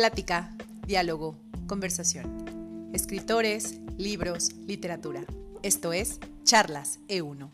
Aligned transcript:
Plática, 0.00 0.50
diálogo, 0.86 1.36
conversación. 1.66 2.88
Escritores, 2.94 3.82
libros, 3.98 4.48
literatura. 4.66 5.26
Esto 5.62 5.92
es 5.92 6.18
Charlas 6.42 7.00
E1. 7.06 7.50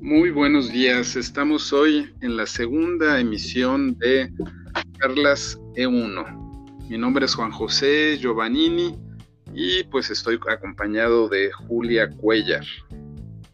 Muy 0.00 0.30
buenos 0.32 0.72
días. 0.72 1.14
Estamos 1.14 1.72
hoy 1.72 2.12
en 2.20 2.36
la 2.36 2.46
segunda 2.46 3.20
emisión 3.20 3.96
de 4.00 4.32
Charlas 4.98 5.56
E1. 5.76 6.49
Mi 6.90 6.98
nombre 6.98 7.24
es 7.24 7.36
Juan 7.36 7.52
José 7.52 8.18
Giovannini 8.18 8.98
y 9.54 9.84
pues 9.84 10.10
estoy 10.10 10.40
acompañado 10.52 11.28
de 11.28 11.52
Julia 11.52 12.10
Cuellar. 12.10 12.64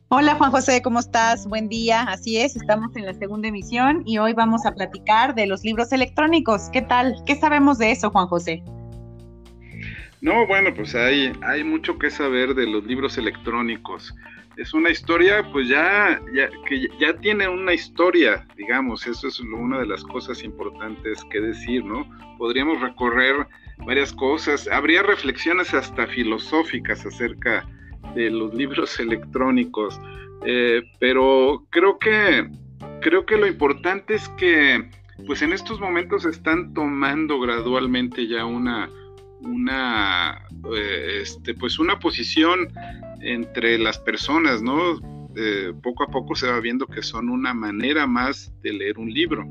Hola 0.08 0.36
Juan 0.36 0.50
José, 0.50 0.80
¿cómo 0.80 1.00
estás? 1.00 1.46
Buen 1.46 1.68
día. 1.68 2.04
Así 2.04 2.38
es, 2.38 2.56
estamos 2.56 2.96
en 2.96 3.04
la 3.04 3.12
segunda 3.12 3.48
emisión 3.48 4.02
y 4.06 4.16
hoy 4.16 4.32
vamos 4.32 4.64
a 4.64 4.74
platicar 4.74 5.34
de 5.34 5.46
los 5.46 5.64
libros 5.64 5.92
electrónicos. 5.92 6.70
¿Qué 6.72 6.80
tal? 6.80 7.14
¿Qué 7.26 7.36
sabemos 7.36 7.76
de 7.76 7.90
eso, 7.90 8.10
Juan 8.10 8.26
José? 8.26 8.64
No, 10.20 10.46
bueno, 10.46 10.72
pues 10.74 10.94
hay, 10.94 11.32
hay 11.42 11.62
mucho 11.62 11.98
que 11.98 12.10
saber 12.10 12.54
de 12.54 12.66
los 12.66 12.84
libros 12.84 13.18
electrónicos. 13.18 14.14
Es 14.56 14.72
una 14.72 14.90
historia, 14.90 15.46
pues 15.52 15.68
ya, 15.68 16.20
ya, 16.32 16.48
que 16.66 16.88
ya 16.98 17.14
tiene 17.18 17.46
una 17.46 17.74
historia, 17.74 18.46
digamos, 18.56 19.06
eso 19.06 19.28
es 19.28 19.38
una 19.40 19.80
de 19.80 19.86
las 19.86 20.02
cosas 20.02 20.42
importantes 20.42 21.22
que 21.30 21.40
decir, 21.40 21.84
¿no? 21.84 22.08
Podríamos 22.38 22.80
recorrer 22.80 23.46
varias 23.84 24.14
cosas, 24.14 24.66
habría 24.68 25.02
reflexiones 25.02 25.74
hasta 25.74 26.06
filosóficas 26.06 27.04
acerca 27.04 27.68
de 28.14 28.30
los 28.30 28.54
libros 28.54 28.98
electrónicos, 29.00 30.00
eh, 30.46 30.82
pero 30.98 31.66
creo 31.68 31.98
que, 31.98 32.48
creo 33.02 33.26
que 33.26 33.36
lo 33.36 33.46
importante 33.46 34.14
es 34.14 34.26
que, 34.30 34.88
pues 35.26 35.42
en 35.42 35.52
estos 35.52 35.80
momentos 35.80 36.24
están 36.24 36.72
tomando 36.72 37.38
gradualmente 37.38 38.26
ya 38.26 38.46
una, 38.46 38.88
una, 39.46 40.46
eh, 40.74 41.20
este, 41.22 41.54
pues 41.54 41.78
una 41.78 41.98
posición 41.98 42.68
entre 43.20 43.78
las 43.78 43.98
personas, 43.98 44.62
¿no? 44.62 44.98
Eh, 45.36 45.72
poco 45.82 46.04
a 46.04 46.06
poco 46.06 46.34
se 46.34 46.48
va 46.48 46.60
viendo 46.60 46.86
que 46.86 47.02
son 47.02 47.28
una 47.28 47.52
manera 47.52 48.06
más 48.06 48.52
de 48.62 48.72
leer 48.72 48.98
un 48.98 49.12
libro. 49.12 49.46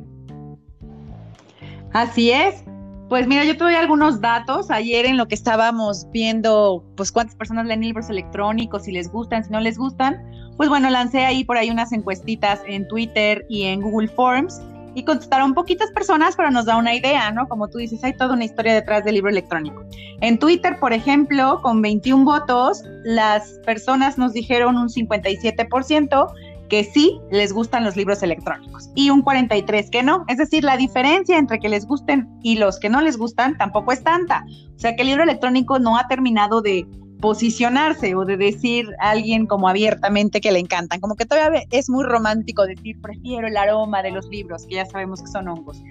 Así 1.94 2.32
es. 2.32 2.64
Pues 3.08 3.28
mira, 3.28 3.46
yo 3.46 3.56
te 3.56 3.64
doy 3.64 3.76
algunos 3.76 4.20
datos. 4.20 4.72
Ayer 4.72 5.06
en 5.06 5.16
lo 5.16 5.28
que 5.28 5.36
estábamos 5.36 6.08
viendo, 6.12 6.84
pues 6.98 7.12
cuántas 7.12 7.36
personas 7.36 7.68
leen 7.68 7.82
libros 7.82 8.10
electrónicos, 8.10 8.86
si 8.86 8.92
les 8.92 9.12
gustan, 9.12 9.44
si 9.44 9.52
no 9.52 9.60
les 9.60 9.78
gustan. 9.78 10.18
Pues 10.58 10.70
bueno, 10.70 10.90
lancé 10.90 11.26
ahí 11.26 11.44
por 11.44 11.58
ahí 11.58 11.70
unas 11.70 11.92
encuestitas 11.92 12.62
en 12.66 12.88
Twitter 12.88 13.46
y 13.48 13.64
en 13.64 13.82
Google 13.82 14.08
Forms 14.08 14.60
y 14.96 15.04
contestaron 15.04 15.54
poquitas 15.54 15.92
personas, 15.92 16.36
pero 16.36 16.50
nos 16.50 16.66
da 16.66 16.78
una 16.78 16.96
idea, 16.96 17.30
¿no? 17.32 17.48
Como 17.48 17.68
tú 17.68 17.78
dices, 17.78 18.04
hay 18.04 18.16
toda 18.16 18.34
una 18.34 18.46
historia 18.46 18.74
detrás 18.74 19.04
del 19.04 19.16
libro 19.16 19.30
electrónico. 19.30 19.84
En 20.22 20.40
Twitter, 20.40 20.80
por 20.80 20.94
ejemplo, 20.94 21.60
con 21.62 21.82
21 21.82 22.24
votos, 22.24 22.84
las 23.04 23.60
personas 23.66 24.18
nos 24.18 24.34
dijeron 24.34 24.78
un 24.78 24.88
57% 24.88 26.34
que 26.70 26.84
sí 26.84 27.20
les 27.32 27.54
gustan 27.54 27.84
los 27.84 27.96
libros 27.96 28.24
electrónicos 28.24 28.90
y 28.96 29.10
un 29.10 29.22
43 29.22 29.90
que 29.92 30.02
no. 30.02 30.26
Es 30.28 30.38
decir, 30.38 30.64
la 30.64 30.78
diferencia 30.78 31.38
entre 31.38 31.60
que 31.60 31.70
les 31.70 31.86
gusten 31.86 32.28
y 32.42 32.58
los 32.58 32.80
que 32.80 32.90
no 32.90 33.02
les 33.02 33.18
gustan 33.18 33.58
tampoco 33.58 33.92
es 33.92 34.04
tanta. 34.04 34.46
O 34.76 34.80
sea 34.80 34.96
que 34.96 35.04
el 35.04 35.10
libro 35.10 35.24
electrónico 35.24 35.78
no 35.78 35.98
ha 35.98 36.08
terminado 36.08 36.62
de 36.62 36.88
posicionarse 37.22 38.16
o 38.16 38.26
de 38.26 38.38
decir 38.38 38.88
a 39.00 39.12
alguien 39.12 39.46
como 39.46 39.68
abiertamente 39.68 40.42
que 40.42 40.52
le 40.52 40.60
encantan. 40.60 41.00
Como 41.00 41.16
que 41.16 41.26
todavía 41.26 41.64
es 41.72 41.90
muy 41.90 42.04
romántico 42.04 42.66
decir, 42.66 43.00
prefiero 43.02 43.48
el 43.48 43.58
aroma 43.58 44.02
de 44.02 44.12
los 44.12 44.28
libros, 44.28 44.66
que 44.68 44.76
ya 44.76 44.86
sabemos 44.86 45.22
que 45.22 45.28
son 45.28 45.48
hongos. 45.48 45.82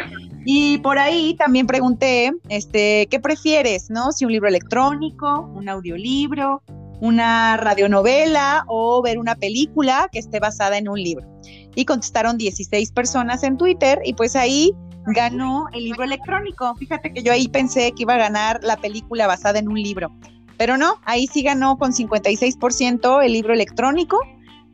Y 0.44 0.78
por 0.78 0.98
ahí 0.98 1.34
también 1.34 1.66
pregunté, 1.66 2.32
este, 2.48 3.08
¿qué 3.10 3.20
prefieres, 3.20 3.90
no? 3.90 4.12
Si 4.12 4.24
un 4.24 4.32
libro 4.32 4.48
electrónico, 4.48 5.50
un 5.54 5.68
audiolibro, 5.68 6.62
una 7.00 7.56
radionovela 7.56 8.64
o 8.68 9.02
ver 9.02 9.18
una 9.18 9.34
película 9.34 10.08
que 10.12 10.18
esté 10.18 10.40
basada 10.40 10.78
en 10.78 10.88
un 10.88 11.02
libro. 11.02 11.26
Y 11.74 11.84
contestaron 11.84 12.38
16 12.38 12.92
personas 12.92 13.42
en 13.42 13.56
Twitter 13.56 14.00
y 14.04 14.14
pues 14.14 14.36
ahí 14.36 14.72
ganó 15.06 15.66
el 15.72 15.84
libro 15.84 16.04
electrónico. 16.04 16.74
Fíjate 16.76 17.12
que 17.12 17.22
yo 17.22 17.32
ahí 17.32 17.48
pensé 17.48 17.92
que 17.92 18.02
iba 18.02 18.14
a 18.14 18.18
ganar 18.18 18.60
la 18.62 18.76
película 18.76 19.26
basada 19.26 19.58
en 19.58 19.68
un 19.68 19.82
libro. 19.82 20.10
Pero 20.56 20.76
no, 20.76 21.00
ahí 21.04 21.26
sí 21.26 21.42
ganó 21.42 21.78
con 21.78 21.92
56% 21.92 23.24
el 23.24 23.32
libro 23.32 23.52
electrónico. 23.52 24.18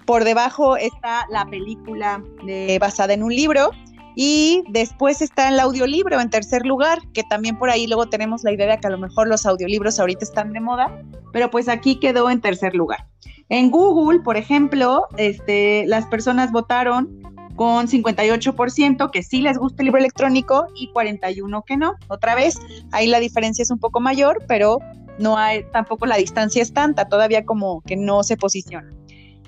Por 0.04 0.24
debajo 0.24 0.76
está 0.76 1.26
la 1.30 1.46
película 1.46 2.22
basada 2.80 3.14
en 3.14 3.22
un 3.22 3.34
libro. 3.34 3.70
Y 4.16 4.64
después 4.68 5.22
está 5.22 5.48
el 5.48 5.60
audiolibro 5.60 6.20
en 6.20 6.30
tercer 6.30 6.66
lugar, 6.66 6.98
que 7.14 7.22
también 7.22 7.56
por 7.56 7.70
ahí 7.70 7.86
luego 7.86 8.08
tenemos 8.08 8.42
la 8.42 8.52
idea 8.52 8.66
de 8.66 8.78
que 8.78 8.86
a 8.88 8.90
lo 8.90 8.98
mejor 8.98 9.28
los 9.28 9.46
audiolibros 9.46 10.00
ahorita 10.00 10.24
están 10.24 10.52
de 10.52 10.60
moda, 10.60 11.02
pero 11.32 11.50
pues 11.50 11.68
aquí 11.68 11.96
quedó 12.00 12.28
en 12.28 12.40
tercer 12.40 12.74
lugar. 12.74 13.06
En 13.48 13.70
Google, 13.70 14.20
por 14.20 14.36
ejemplo, 14.36 15.06
este, 15.16 15.84
las 15.86 16.06
personas 16.06 16.50
votaron 16.52 17.20
con 17.56 17.88
58% 17.88 19.10
que 19.10 19.22
sí 19.22 19.42
les 19.42 19.58
gusta 19.58 19.82
el 19.82 19.86
libro 19.86 19.98
electrónico 19.98 20.66
y 20.74 20.88
41% 20.92 21.64
que 21.66 21.76
no. 21.76 21.94
Otra 22.08 22.34
vez, 22.34 22.58
ahí 22.92 23.06
la 23.06 23.20
diferencia 23.20 23.62
es 23.62 23.70
un 23.70 23.78
poco 23.78 24.00
mayor, 24.00 24.42
pero 24.48 24.78
no 25.20 25.36
hay, 25.36 25.64
tampoco 25.72 26.06
la 26.06 26.16
distancia 26.16 26.62
es 26.62 26.72
tanta, 26.72 27.08
todavía 27.08 27.44
como 27.44 27.82
que 27.82 27.96
no 27.96 28.22
se 28.22 28.36
posiciona. 28.36 28.90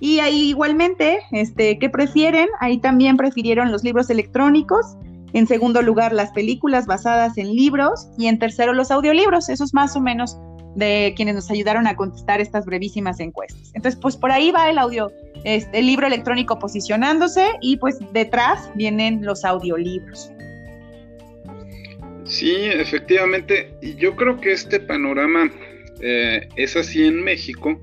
Y 0.00 0.18
ahí 0.20 0.48
igualmente, 0.50 1.20
este, 1.30 1.78
¿qué 1.78 1.88
prefieren? 1.88 2.48
Ahí 2.60 2.78
también 2.78 3.16
prefirieron 3.16 3.70
los 3.70 3.84
libros 3.84 4.10
electrónicos, 4.10 4.96
en 5.32 5.46
segundo 5.46 5.80
lugar 5.80 6.12
las 6.12 6.30
películas 6.32 6.86
basadas 6.86 7.38
en 7.38 7.54
libros 7.54 8.08
y 8.18 8.26
en 8.26 8.38
tercero 8.38 8.74
los 8.74 8.90
audiolibros, 8.90 9.48
eso 9.48 9.64
es 9.64 9.72
más 9.72 9.96
o 9.96 10.00
menos 10.00 10.36
de 10.74 11.12
quienes 11.16 11.34
nos 11.34 11.50
ayudaron 11.50 11.86
a 11.86 11.96
contestar 11.96 12.40
estas 12.40 12.64
brevísimas 12.64 13.20
encuestas. 13.20 13.70
Entonces, 13.74 13.98
pues 14.00 14.16
por 14.16 14.32
ahí 14.32 14.50
va 14.50 14.70
el 14.70 14.78
audio, 14.78 15.10
este, 15.44 15.78
el 15.78 15.86
libro 15.86 16.06
electrónico 16.06 16.58
posicionándose 16.58 17.46
y 17.60 17.76
pues 17.76 17.98
detrás 18.12 18.70
vienen 18.74 19.24
los 19.24 19.44
audiolibros. 19.44 20.32
Sí, 22.24 22.54
efectivamente, 22.56 23.74
yo 23.98 24.14
creo 24.16 24.40
que 24.40 24.52
este 24.52 24.80
panorama 24.80 25.50
eh, 26.00 26.48
es 26.56 26.76
así 26.76 27.04
en 27.04 27.22
México, 27.22 27.80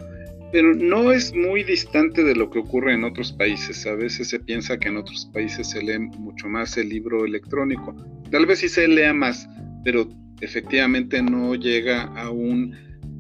pero 0.52 0.74
no 0.74 1.12
es 1.12 1.34
muy 1.34 1.64
distante 1.64 2.24
de 2.24 2.36
lo 2.36 2.50
que 2.50 2.60
ocurre 2.60 2.94
en 2.94 3.04
otros 3.04 3.32
países. 3.34 3.86
A 3.86 3.96
veces 3.96 4.30
se 4.30 4.40
piensa 4.40 4.80
que 4.80 4.88
en 4.88 4.98
otros 4.98 5.30
países 5.34 5.70
se 5.70 5.82
lee 5.82 6.00
mucho 6.00 6.48
más 6.48 6.78
el 6.78 6.90
libro 6.90 7.26
electrónico. 7.26 7.96
Tal 8.32 8.46
vez 8.46 8.60
sí 8.60 8.70
se 8.70 8.88
lea 8.88 9.14
más, 9.14 9.48
pero 9.84 10.10
efectivamente 10.42 11.22
no 11.22 11.56
llega 11.56 12.04
aún 12.16 12.76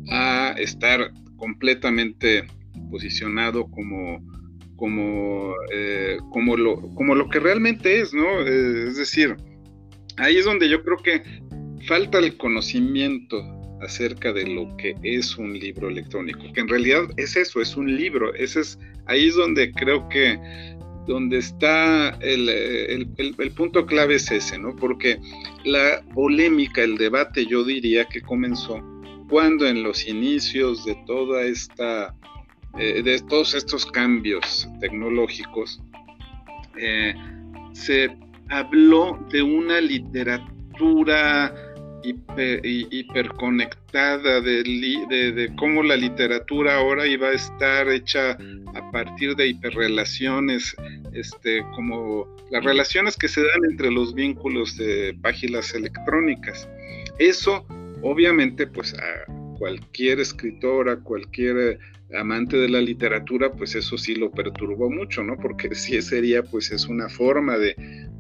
a 0.10 0.56
estar 0.58 1.12
completamente 1.38 2.46
posicionado 2.90 3.70
como 3.70 4.24
como, 4.80 5.56
eh, 5.74 6.18
como, 6.32 6.56
lo, 6.56 6.80
como 6.96 7.14
lo 7.14 7.30
que 7.30 7.40
realmente 7.40 8.00
es, 8.00 8.14
¿no? 8.14 8.40
Eh, 8.48 8.88
es 8.88 8.96
decir, 8.96 9.36
ahí 10.20 10.38
es 10.38 10.46
donde 10.46 10.70
yo 10.70 10.84
creo 10.84 10.98
que 10.98 11.24
falta 11.88 12.20
el 12.20 12.38
conocimiento 12.38 13.42
acerca 13.82 14.34
de 14.34 14.46
lo 14.46 14.76
que 14.78 14.96
es 15.04 15.38
un 15.38 15.58
libro 15.58 15.90
electrónico, 15.90 16.52
que 16.54 16.60
en 16.60 16.68
realidad 16.68 17.04
es 17.18 17.36
eso, 17.36 17.62
es 17.62 17.76
un 17.78 17.96
libro, 17.96 18.34
ese 18.36 18.62
es, 18.62 18.80
ahí 19.06 19.28
es 19.28 19.36
donde 19.36 19.72
creo 19.72 20.08
que 20.10 20.38
donde 21.08 21.40
está 21.40 22.10
el, 22.22 22.50
el, 23.18 23.52
punto 23.52 23.86
clave 23.88 24.16
es 24.16 24.30
ese, 24.30 24.60
¿no? 24.60 24.76
Porque 24.76 25.20
la 25.64 26.04
polémica, 26.14 26.84
el 26.84 26.98
debate, 26.98 27.48
yo 27.48 27.64
diría 27.64 28.06
que 28.06 28.22
comenzó 28.22 28.80
cuando 29.28 29.68
en 29.68 29.82
los 29.82 30.08
inicios 30.08 30.86
de 30.86 30.96
toda 31.08 31.44
esta, 31.44 32.14
eh, 32.78 33.02
de 33.02 33.20
todos 33.22 33.56
estos 33.56 33.88
cambios 33.88 34.68
tecnológicos, 34.80 35.82
eh, 36.78 37.16
se 37.74 38.16
habló 38.50 39.20
de 39.32 39.42
una 39.42 39.82
literatura 39.82 41.54
hiperconectada 42.04 44.42
de, 44.42 45.52
cómo 45.58 45.84
la 45.84 45.96
literatura 45.96 46.78
ahora 46.78 47.06
iba 47.06 47.30
a 47.30 47.34
estar 47.34 47.90
hecha 47.90 48.38
a 48.74 48.92
partir 48.92 49.36
de 49.36 49.48
hiperrelaciones, 49.48 50.76
este, 51.14 51.64
como 51.76 52.28
las 52.52 52.64
relaciones 52.64 53.18
que 53.18 53.28
se 53.28 53.42
dan 53.42 53.66
entre 53.70 53.92
los 53.92 54.14
vínculos 54.14 54.78
de 54.78 55.18
páginas 55.22 55.74
electrónicas. 55.74 56.70
Eso, 57.18 57.66
obviamente, 58.02 58.66
pues 58.66 58.96
cualquier 59.60 60.20
escritora, 60.20 60.98
cualquier 61.02 61.78
amante 62.18 62.58
de 62.58 62.70
la 62.70 62.82
literatura, 62.82 63.52
pues 63.52 63.76
eso 63.76 63.98
sí 63.98 64.16
lo 64.16 64.32
perturbó 64.32 64.90
mucho, 64.90 65.24
¿no? 65.24 65.38
Porque 65.38 65.76
si 65.76 66.02
sería, 66.02 66.42
pues 66.42 66.72
es 66.72 66.88
una 66.88 67.10
forma 67.10 67.58
de, 67.58 67.76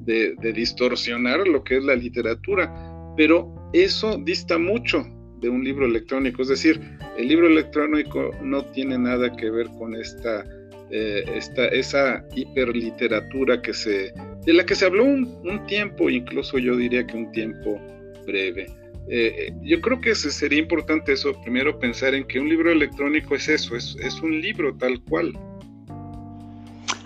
de, 0.06 0.54
distorsionar 0.54 1.48
lo 1.48 1.64
que 1.64 1.78
es 1.78 1.84
la 1.84 1.96
literatura, 1.96 2.72
pero 3.16 3.54
eso 3.74 4.18
dista 4.18 4.58
mucho 4.58 5.06
de 5.40 5.50
un 5.50 5.64
libro 5.64 5.86
electrónico. 5.86 6.42
Es 6.42 6.50
decir, 6.50 6.80
el 7.18 7.28
libro 7.28 7.48
electrónico 7.48 8.32
no 8.42 8.66
tiene 8.66 8.98
nada 8.98 9.36
que 9.36 9.50
ver 9.50 9.68
con 9.78 9.96
esta, 9.96 10.46
eh, 10.92 11.24
esta 11.36 11.68
esa 11.68 12.26
hiperliteratura 12.36 13.62
que 13.62 13.74
se, 13.74 14.12
de 14.46 14.54
la 14.54 14.66
que 14.66 14.76
se 14.76 14.86
habló 14.86 15.06
un, 15.06 15.66
tiempo, 15.68 16.10
incluso 16.10 16.58
yo 16.58 16.76
diría 16.76 17.06
que 17.06 17.18
un 17.18 17.32
tiempo 17.32 17.80
breve. 18.26 18.68
Eh, 19.08 19.54
yo 19.64 19.82
creo 19.82 20.02
que 20.02 20.14
sería 20.16 20.60
importante 20.60 21.14
eso, 21.14 21.34
primero 21.42 21.80
pensar 21.80 22.14
en 22.14 22.26
que 22.26 22.40
un 22.40 22.50
libro 22.50 22.72
electrónico 22.72 23.36
es 23.36 23.48
eso, 23.48 23.76
es, 23.76 23.96
es 24.02 24.22
un 24.22 24.42
libro 24.42 24.76
tal 24.76 25.02
cual. 25.04 25.34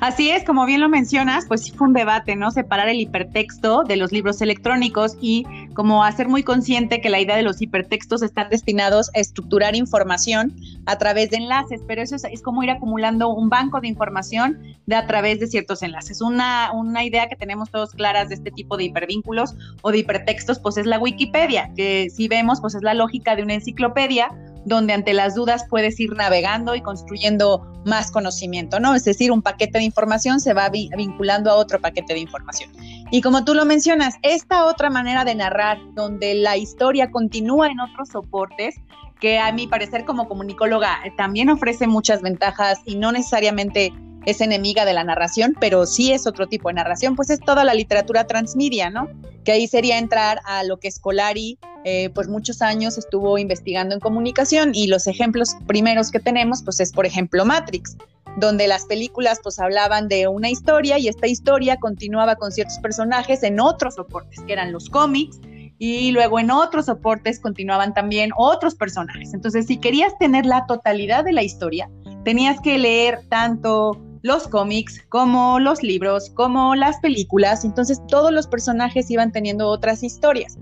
Así 0.03 0.29
es, 0.29 0.43
como 0.43 0.65
bien 0.65 0.81
lo 0.81 0.89
mencionas, 0.89 1.45
pues 1.47 1.63
sí 1.63 1.71
fue 1.71 1.87
un 1.87 1.93
debate, 1.93 2.35
¿no? 2.35 2.51
Separar 2.51 2.89
el 2.89 2.99
hipertexto 2.99 3.85
de 3.85 3.95
los 3.95 4.11
libros 4.11 4.41
electrónicos 4.41 5.17
y 5.21 5.45
como 5.73 6.03
hacer 6.03 6.27
muy 6.27 6.43
consciente 6.43 7.01
que 7.01 7.09
la 7.09 7.19
idea 7.19 7.35
de 7.35 7.41
los 7.41 7.61
hipertextos 7.61 8.21
están 8.21 8.49
destinados 8.49 9.09
a 9.15 9.19
estructurar 9.19 9.75
información 9.75 10.55
a 10.85 10.97
través 10.97 11.31
de 11.31 11.37
enlaces, 11.37 11.81
pero 11.87 12.01
eso 12.01 12.15
es, 12.15 12.41
como 12.41 12.63
ir 12.63 12.69
acumulando 12.69 13.29
un 13.29 13.49
banco 13.49 13.81
de 13.81 13.87
información 13.87 14.59
de 14.85 14.95
a 14.95 15.07
través 15.07 15.39
de 15.39 15.47
ciertos 15.47 15.81
enlaces. 15.81 16.21
Una, 16.21 16.71
una 16.73 17.03
idea 17.03 17.27
que 17.27 17.35
tenemos 17.35 17.69
todos 17.71 17.91
claras 17.91 18.29
de 18.29 18.35
este 18.35 18.51
tipo 18.51 18.77
de 18.77 18.85
hipervínculos 18.85 19.55
o 19.81 19.91
de 19.91 19.99
hipertextos, 19.99 20.59
pues 20.59 20.77
es 20.77 20.85
la 20.85 20.99
Wikipedia, 20.99 21.71
que 21.75 22.09
si 22.09 22.27
vemos, 22.27 22.61
pues 22.61 22.75
es 22.75 22.83
la 22.83 22.93
lógica 22.93 23.35
de 23.35 23.43
una 23.43 23.55
enciclopedia 23.55 24.29
donde 24.65 24.93
ante 24.93 25.13
las 25.13 25.35
dudas 25.35 25.65
puedes 25.69 25.99
ir 25.99 26.13
navegando 26.13 26.75
y 26.75 26.81
construyendo 26.81 27.67
más 27.85 28.11
conocimiento, 28.11 28.79
¿no? 28.79 28.95
Es 28.95 29.03
decir, 29.03 29.31
un 29.31 29.41
paquete 29.41 29.79
de 29.79 29.83
información 29.83 30.39
se 30.39 30.53
va 30.53 30.69
vinculando 30.69 31.51
a 31.51 31.55
otro 31.55 31.81
paquete 31.81 32.13
de 32.13 32.19
información. 32.21 32.71
Y 33.13 33.21
como 33.21 33.45
tú 33.45 33.53
lo 33.53 33.63
mencionas, 33.63 34.15
esta 34.23 34.65
otra 34.65 34.89
manera 34.89 35.23
de 35.23 35.35
narrar, 35.35 35.77
donde 35.93 36.33
la 36.33 36.57
historia 36.57 37.11
continúa 37.11 37.67
en 37.67 37.79
otros 37.79 38.09
soportes, 38.09 38.73
que 39.21 39.37
a 39.37 39.51
mi 39.51 39.67
parecer 39.67 40.03
como 40.03 40.27
comunicóloga 40.27 40.97
también 41.15 41.51
ofrece 41.51 41.85
muchas 41.85 42.23
ventajas 42.23 42.79
y 42.87 42.95
no 42.95 43.11
necesariamente 43.11 43.93
es 44.25 44.41
enemiga 44.41 44.83
de 44.83 44.93
la 44.93 45.03
narración, 45.03 45.55
pero 45.59 45.85
sí 45.85 46.11
es 46.11 46.25
otro 46.25 46.47
tipo 46.47 46.69
de 46.69 46.73
narración, 46.73 47.15
pues 47.15 47.29
es 47.29 47.39
toda 47.39 47.63
la 47.63 47.75
literatura 47.75 48.25
transmedia, 48.25 48.89
¿no? 48.89 49.07
Que 49.45 49.51
ahí 49.51 49.67
sería 49.67 49.99
entrar 49.99 50.39
a 50.45 50.63
lo 50.63 50.79
que 50.79 50.89
Scolari, 50.89 51.59
eh, 51.85 52.09
pues 52.15 52.27
muchos 52.27 52.63
años 52.63 52.97
estuvo 52.97 53.37
investigando 53.37 53.93
en 53.93 54.01
comunicación 54.01 54.71
y 54.73 54.87
los 54.87 55.05
ejemplos 55.05 55.55
primeros 55.67 56.09
que 56.09 56.19
tenemos, 56.19 56.63
pues 56.63 56.79
es 56.79 56.91
por 56.91 57.05
ejemplo 57.05 57.45
Matrix, 57.45 57.95
donde 58.37 58.67
las 58.67 58.85
películas 58.85 59.39
pues 59.43 59.59
hablaban 59.59 60.07
de 60.07 60.27
una 60.27 60.49
historia 60.49 60.97
y 60.97 61.07
esta 61.07 61.27
historia 61.27 61.77
continuaba 61.77 62.35
con 62.35 62.51
ciertos 62.51 62.79
personajes 62.79 63.43
en 63.43 63.59
otros 63.59 63.95
soportes, 63.95 64.41
que 64.45 64.53
eran 64.53 64.71
los 64.71 64.89
cómics, 64.89 65.39
y 65.79 66.11
luego 66.11 66.39
en 66.39 66.51
otros 66.51 66.85
soportes 66.85 67.39
continuaban 67.39 67.93
también 67.93 68.31
otros 68.37 68.75
personajes. 68.75 69.33
Entonces, 69.33 69.67
si 69.67 69.77
querías 69.77 70.17
tener 70.17 70.45
la 70.45 70.65
totalidad 70.65 71.25
de 71.25 71.33
la 71.33 71.43
historia, 71.43 71.89
tenías 72.23 72.61
que 72.61 72.77
leer 72.77 73.19
tanto 73.29 73.99
los 74.23 74.47
cómics, 74.47 75.01
como 75.09 75.59
los 75.59 75.83
libros, 75.83 76.31
como 76.33 76.75
las 76.75 76.97
películas. 76.99 77.65
Entonces 77.65 78.01
todos 78.07 78.31
los 78.31 78.47
personajes 78.47 79.11
iban 79.11 79.31
teniendo 79.31 79.67
otras 79.67 80.01
historias. 80.01 80.57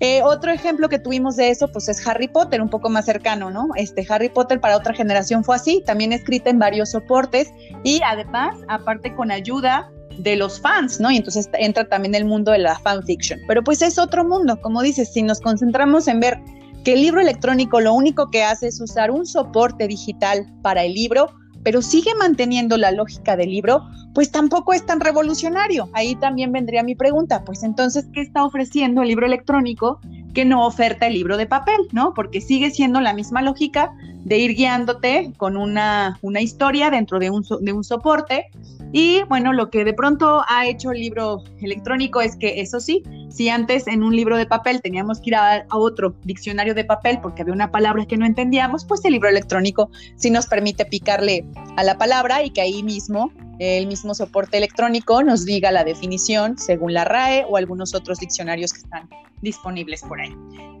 Eh, 0.00 0.22
otro 0.22 0.50
ejemplo 0.50 0.88
que 0.88 0.98
tuvimos 0.98 1.36
de 1.36 1.50
eso, 1.50 1.68
pues 1.68 1.88
es 1.88 2.06
Harry 2.06 2.26
Potter, 2.26 2.62
un 2.62 2.70
poco 2.70 2.88
más 2.88 3.04
cercano, 3.04 3.50
¿no? 3.50 3.68
Este 3.76 4.06
Harry 4.08 4.30
Potter 4.30 4.58
para 4.58 4.76
otra 4.76 4.94
generación 4.94 5.44
fue 5.44 5.56
así, 5.56 5.82
también 5.84 6.14
escrita 6.14 6.48
en 6.48 6.58
varios 6.58 6.92
soportes 6.92 7.52
y 7.84 8.00
además, 8.02 8.56
aparte 8.68 9.14
con 9.14 9.30
ayuda 9.30 9.90
de 10.16 10.36
los 10.36 10.58
fans, 10.58 11.00
¿no? 11.00 11.10
Y 11.10 11.18
entonces 11.18 11.50
entra 11.52 11.86
también 11.86 12.14
el 12.14 12.24
mundo 12.24 12.52
de 12.52 12.58
la 12.58 12.78
fanfiction. 12.78 13.40
Pero 13.46 13.62
pues 13.62 13.82
es 13.82 13.98
otro 13.98 14.24
mundo, 14.24 14.58
como 14.62 14.80
dices, 14.80 15.12
si 15.12 15.22
nos 15.22 15.40
concentramos 15.40 16.08
en 16.08 16.20
ver 16.20 16.40
que 16.82 16.94
el 16.94 17.02
libro 17.02 17.20
electrónico 17.20 17.80
lo 17.80 17.92
único 17.92 18.30
que 18.30 18.42
hace 18.42 18.68
es 18.68 18.80
usar 18.80 19.10
un 19.10 19.26
soporte 19.26 19.86
digital 19.86 20.46
para 20.62 20.82
el 20.84 20.94
libro, 20.94 21.34
pero 21.62 21.82
sigue 21.82 22.14
manteniendo 22.14 22.78
la 22.78 22.90
lógica 22.90 23.36
del 23.36 23.50
libro, 23.50 23.86
pues 24.14 24.30
tampoco 24.30 24.72
es 24.72 24.84
tan 24.84 25.00
revolucionario. 25.00 25.88
Ahí 25.92 26.16
también 26.16 26.52
vendría 26.52 26.82
mi 26.82 26.94
pregunta, 26.94 27.44
pues 27.44 27.62
entonces, 27.62 28.06
¿qué 28.12 28.20
está 28.20 28.44
ofreciendo 28.44 29.02
el 29.02 29.08
libro 29.08 29.26
electrónico 29.26 30.00
que 30.34 30.44
no 30.44 30.66
oferta 30.66 31.06
el 31.06 31.14
libro 31.14 31.36
de 31.36 31.46
papel, 31.46 31.88
¿no? 31.92 32.14
Porque 32.14 32.40
sigue 32.40 32.70
siendo 32.70 33.00
la 33.00 33.12
misma 33.12 33.42
lógica 33.42 33.92
de 34.24 34.38
ir 34.38 34.54
guiándote 34.54 35.32
con 35.36 35.56
una, 35.56 36.18
una 36.22 36.40
historia 36.40 36.90
dentro 36.90 37.18
de 37.18 37.30
un, 37.30 37.44
de 37.60 37.72
un 37.72 37.84
soporte. 37.84 38.46
Y 38.92 39.22
bueno, 39.28 39.52
lo 39.52 39.70
que 39.70 39.84
de 39.84 39.92
pronto 39.92 40.42
ha 40.48 40.66
hecho 40.66 40.90
el 40.90 41.00
libro 41.00 41.42
electrónico 41.60 42.20
es 42.20 42.36
que 42.36 42.60
eso 42.60 42.80
sí, 42.80 43.02
si 43.28 43.48
antes 43.48 43.86
en 43.86 44.02
un 44.02 44.14
libro 44.14 44.36
de 44.36 44.46
papel 44.46 44.82
teníamos 44.82 45.20
que 45.20 45.30
ir 45.30 45.36
a, 45.36 45.64
a, 45.68 45.76
otro 45.76 46.14
diccionario 46.24 46.74
de 46.74 46.84
papel 46.84 47.20
porque 47.22 47.42
había 47.42 47.54
una 47.54 47.70
palabra 47.70 48.04
que 48.06 48.16
no 48.16 48.26
entendíamos, 48.26 48.84
pues 48.84 49.04
el 49.04 49.12
libro 49.12 49.28
electrónico 49.28 49.90
sí 50.16 50.30
nos 50.30 50.46
permite 50.46 50.84
picarle 50.84 51.44
a 51.76 51.84
la 51.84 51.98
palabra 51.98 52.42
y 52.42 52.50
que 52.50 52.60
ahí 52.60 52.82
mismo 52.82 53.30
el 53.60 53.86
mismo 53.86 54.14
soporte 54.14 54.56
electrónico 54.56 55.22
nos 55.22 55.44
diga 55.44 55.70
la 55.70 55.84
definición 55.84 56.56
según 56.56 56.94
la 56.94 57.04
RAE 57.04 57.44
o 57.46 57.58
algunos 57.58 57.94
otros 57.94 58.18
diccionarios 58.18 58.72
que 58.72 58.78
están 58.80 59.06
disponibles 59.42 60.02
por 60.02 60.18
ahí. 60.18 60.34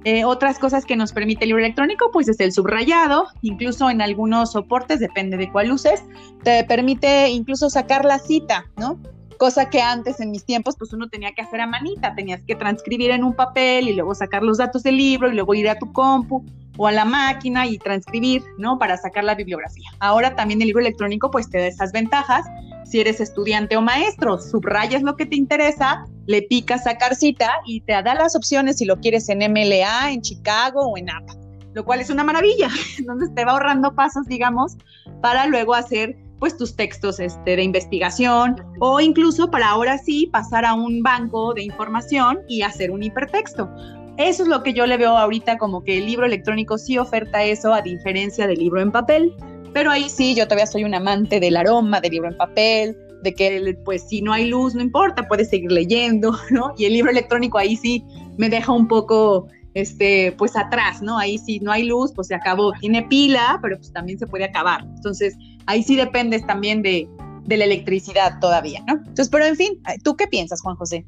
Eh, 0.04 0.24
otras 0.24 0.58
cosas 0.58 0.86
que 0.86 0.96
nos 0.96 1.12
permite 1.12 1.44
el 1.44 1.48
libro 1.48 1.62
electrónico, 1.62 2.10
pues 2.10 2.26
es 2.28 2.40
el 2.40 2.52
subrayado, 2.52 3.26
incluso 3.42 3.90
en 3.90 4.00
algunos 4.00 4.52
soportes, 4.52 4.98
depende 4.98 5.36
de 5.36 5.52
cuál 5.52 5.70
uses, 5.70 6.02
te 6.42 6.64
permite 6.64 7.28
incluso 7.28 7.68
sacar 7.68 8.06
la 8.06 8.18
cita, 8.18 8.64
¿no? 8.78 8.98
Cosa 9.36 9.68
que 9.68 9.82
antes 9.82 10.18
en 10.20 10.30
mis 10.30 10.46
tiempos, 10.46 10.74
pues 10.78 10.94
uno 10.94 11.10
tenía 11.10 11.32
que 11.32 11.42
hacer 11.42 11.60
a 11.60 11.66
manita, 11.66 12.14
tenías 12.14 12.42
que 12.46 12.54
transcribir 12.54 13.10
en 13.10 13.24
un 13.24 13.34
papel 13.34 13.88
y 13.88 13.92
luego 13.92 14.14
sacar 14.14 14.42
los 14.42 14.56
datos 14.56 14.82
del 14.82 14.96
libro 14.96 15.30
y 15.30 15.34
luego 15.34 15.52
ir 15.52 15.68
a 15.68 15.78
tu 15.78 15.92
compu 15.92 16.46
o 16.82 16.86
a 16.86 16.92
la 16.92 17.04
máquina 17.04 17.66
y 17.66 17.76
transcribir, 17.76 18.42
¿no? 18.56 18.78
Para 18.78 18.96
sacar 18.96 19.22
la 19.22 19.34
bibliografía. 19.34 19.90
Ahora 19.98 20.34
también 20.34 20.62
el 20.62 20.68
libro 20.68 20.80
electrónico 20.80 21.30
pues 21.30 21.50
te 21.50 21.58
da 21.58 21.66
esas 21.66 21.92
ventajas 21.92 22.46
si 22.86 23.00
eres 23.00 23.20
estudiante 23.20 23.76
o 23.76 23.82
maestro, 23.82 24.38
subrayas 24.38 25.02
lo 25.02 25.14
que 25.14 25.26
te 25.26 25.36
interesa, 25.36 26.06
le 26.26 26.40
picas 26.40 26.84
sacar 26.84 27.14
cita 27.14 27.50
y 27.66 27.82
te 27.82 27.92
da 27.92 28.14
las 28.14 28.34
opciones 28.34 28.78
si 28.78 28.86
lo 28.86 28.96
quieres 28.96 29.28
en 29.28 29.40
MLA, 29.40 30.10
en 30.10 30.22
Chicago 30.22 30.80
o 30.80 30.96
en 30.96 31.10
APA, 31.10 31.34
lo 31.74 31.84
cual 31.84 32.00
es 32.00 32.08
una 32.08 32.24
maravilla. 32.24 32.70
Entonces 32.98 33.28
te 33.34 33.44
va 33.44 33.52
ahorrando 33.52 33.94
pasos, 33.94 34.26
digamos, 34.26 34.78
para 35.20 35.46
luego 35.48 35.74
hacer 35.74 36.16
pues 36.38 36.56
tus 36.56 36.74
textos 36.74 37.20
este, 37.20 37.56
de 37.56 37.62
investigación 37.62 38.56
o 38.80 39.00
incluso 39.00 39.50
para 39.50 39.68
ahora 39.68 39.98
sí 39.98 40.30
pasar 40.32 40.64
a 40.64 40.72
un 40.72 41.02
banco 41.02 41.52
de 41.52 41.62
información 41.62 42.38
y 42.48 42.62
hacer 42.62 42.90
un 42.90 43.02
hipertexto. 43.02 43.68
Eso 44.16 44.42
es 44.42 44.48
lo 44.48 44.62
que 44.62 44.72
yo 44.72 44.86
le 44.86 44.96
veo 44.96 45.16
ahorita 45.16 45.58
como 45.58 45.82
que 45.82 45.98
el 45.98 46.06
libro 46.06 46.26
electrónico 46.26 46.78
sí 46.78 46.98
oferta 46.98 47.42
eso 47.42 47.72
a 47.72 47.82
diferencia 47.82 48.46
del 48.46 48.58
libro 48.58 48.80
en 48.80 48.90
papel. 48.90 49.34
Pero 49.72 49.90
ahí 49.90 50.08
sí, 50.08 50.34
yo 50.34 50.46
todavía 50.46 50.66
soy 50.66 50.84
un 50.84 50.94
amante 50.94 51.40
del 51.40 51.56
aroma 51.56 52.00
del 52.00 52.12
libro 52.12 52.28
en 52.28 52.36
papel, 52.36 52.96
de 53.22 53.34
que 53.34 53.78
pues 53.84 54.02
si 54.08 54.22
no 54.22 54.32
hay 54.32 54.48
luz, 54.48 54.74
no 54.74 54.82
importa, 54.82 55.28
puedes 55.28 55.48
seguir 55.50 55.70
leyendo, 55.70 56.36
¿no? 56.50 56.74
Y 56.76 56.86
el 56.86 56.94
libro 56.94 57.10
electrónico 57.10 57.58
ahí 57.58 57.76
sí 57.76 58.04
me 58.36 58.48
deja 58.48 58.72
un 58.72 58.88
poco, 58.88 59.46
este, 59.74 60.32
pues 60.32 60.56
atrás, 60.56 61.02
¿no? 61.02 61.18
Ahí 61.18 61.38
sí 61.38 61.60
no 61.60 61.72
hay 61.72 61.84
luz, 61.84 62.12
pues 62.14 62.28
se 62.28 62.34
acabó. 62.34 62.72
Tiene 62.80 63.02
pila, 63.02 63.58
pero 63.62 63.76
pues 63.76 63.92
también 63.92 64.18
se 64.18 64.26
puede 64.26 64.44
acabar. 64.44 64.82
Entonces, 64.96 65.36
ahí 65.66 65.82
sí 65.82 65.96
dependes 65.96 66.44
también 66.46 66.82
de, 66.82 67.08
de 67.44 67.56
la 67.56 67.64
electricidad 67.64 68.38
todavía, 68.40 68.82
¿no? 68.86 68.94
Entonces, 68.94 69.28
pero 69.28 69.44
en 69.44 69.56
fin, 69.56 69.80
¿tú 70.02 70.16
qué 70.16 70.26
piensas, 70.26 70.60
Juan 70.62 70.76
José? 70.76 71.06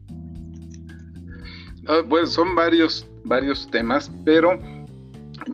Pues 2.09 2.31
son 2.31 2.55
varios, 2.55 3.07
varios 3.25 3.71
temas, 3.71 4.11
pero 4.25 4.59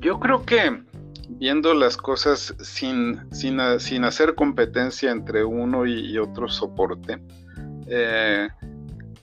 yo 0.01 0.19
creo 0.21 0.45
que 0.45 0.83
viendo 1.29 1.75
las 1.75 1.97
cosas 1.97 2.55
sin, 2.61 3.21
sin, 3.33 3.59
sin 3.79 4.05
hacer 4.05 4.35
competencia 4.35 5.11
entre 5.11 5.45
uno 5.45 5.87
y, 5.87 6.17
otro 6.19 6.49
soporte, 6.49 7.19
eh, 7.87 8.49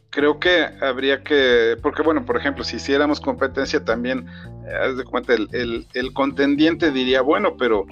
creo 0.10 0.40
que 0.40 0.66
habría 0.82 1.24
que, 1.24 1.78
porque 1.82 2.02
bueno, 2.02 2.26
por 2.26 2.38
ejemplo, 2.38 2.64
si 2.64 2.78
hiciéramos 2.78 3.20
competencia 3.20 3.84
también, 3.84 4.28
eh, 4.68 4.74
haz 4.82 4.98
de 4.98 5.04
cuenta, 5.04 5.34
el, 5.34 5.88
el, 5.94 6.14
contendiente 6.14 6.92
diría, 6.92 7.22
bueno, 7.22 7.58
pero 7.58 7.86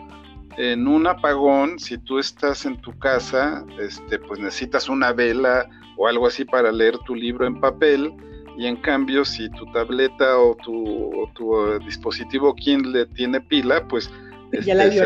en 0.57 0.87
un 0.87 1.07
apagón, 1.07 1.79
si 1.79 1.97
tú 1.97 2.19
estás 2.19 2.65
en 2.65 2.79
tu 2.81 2.97
casa, 2.97 3.65
este, 3.79 4.19
pues 4.19 4.39
necesitas 4.39 4.87
una 4.87 5.11
vela 5.11 5.67
o 5.97 6.07
algo 6.07 6.27
así 6.27 6.45
para 6.45 6.71
leer 6.71 6.97
tu 6.99 7.15
libro 7.15 7.45
en 7.45 7.59
papel, 7.59 8.13
y 8.57 8.67
en 8.67 8.77
cambio 8.77 9.25
si 9.25 9.49
tu 9.49 9.65
tableta 9.71 10.37
o 10.37 10.55
tu, 10.63 11.27
tu 11.33 11.79
dispositivo 11.79 12.53
Kindle 12.55 13.05
tiene 13.07 13.41
pila, 13.41 13.87
pues 13.87 14.09
este, 14.51 15.05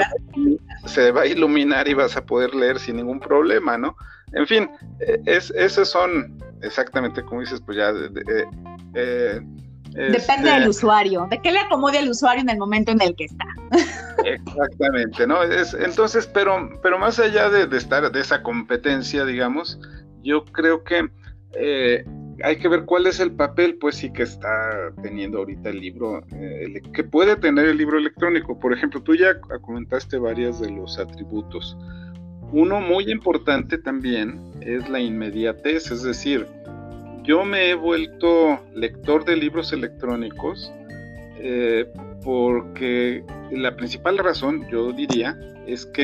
se, 0.86 1.12
va 1.12 1.22
a 1.22 1.26
iluminar 1.26 1.88
y 1.88 1.94
vas 1.94 2.18
a 2.18 2.26
poder 2.26 2.54
leer 2.54 2.80
sin 2.80 2.98
ningún 2.98 3.20
problema, 3.20 3.78
¿no? 3.78 3.96
En 4.34 4.46
fin, 4.46 4.70
e, 5.00 5.22
es, 5.26 5.52
esos 5.52 5.90
son 5.90 6.38
exactamente 6.62 7.24
como 7.24 7.42
dices, 7.42 7.62
pues 7.66 7.78
ya... 7.78 7.94
Eh, 8.96 9.42
Depende 10.12 10.52
del 10.52 10.68
usuario, 10.68 11.28
de 11.32 11.42
qué 11.42 11.52
le 11.52 11.60
acomode 11.60 11.98
al 11.98 12.10
usuario 12.10 12.42
en 12.42 12.50
el 12.50 12.58
momento 12.58 12.92
en 12.92 13.02
el 13.02 13.16
que 13.16 13.26
está. 13.26 13.46
Exactamente, 14.26 15.26
¿no? 15.26 15.42
Es, 15.42 15.74
entonces, 15.74 16.28
pero, 16.28 16.70
pero 16.84 17.00
más 17.00 17.18
allá 17.20 17.50
de, 17.50 17.76
estar 17.76 18.12
de 18.12 18.20
esa 18.20 18.44
competencia, 18.44 19.26
digamos, 19.26 19.80
yo 20.22 20.46
creo 20.46 20.84
que 20.84 21.10
eh, 21.54 22.06
hay 22.44 22.58
que 22.58 22.68
ver 22.68 22.86
cuál 22.86 23.08
es 23.08 23.20
el 23.20 23.32
papel, 23.32 23.76
pues 23.76 23.96
sí 23.96 24.12
que 24.12 24.24
está 24.24 24.92
teniendo 25.02 25.40
ahorita 25.40 25.70
el 25.70 25.80
libro, 25.80 26.24
eh, 26.34 26.82
que 26.94 27.04
puede 27.04 27.36
tener 27.36 27.66
el 27.66 27.78
libro 27.78 27.98
electrónico. 27.98 28.60
Por 28.60 28.74
ejemplo, 28.74 29.02
tú 29.02 29.16
ya 29.16 29.40
comentaste 29.62 30.18
varias 30.18 30.60
de 30.60 30.72
los 30.72 31.00
atributos. 31.00 31.78
Uno 32.52 32.80
muy 32.80 33.12
importante 33.12 33.78
también 33.78 34.40
es 34.62 34.88
la 34.90 35.00
inmediatez, 35.00 35.92
es 35.92 36.04
decir, 36.04 36.48
yo 37.24 37.44
me 37.44 37.70
he 37.70 37.76
vuelto 37.76 38.60
lector 38.74 39.26
de 39.26 39.36
libros 39.36 39.74
electrónicos 39.74 40.72
eh, 41.40 41.86
porque 42.24 43.24
la 43.52 43.76
principal 43.76 44.18
razón, 44.18 44.66
yo 44.70 44.94
diría, 44.94 45.38
es 45.68 45.86
que 45.88 46.04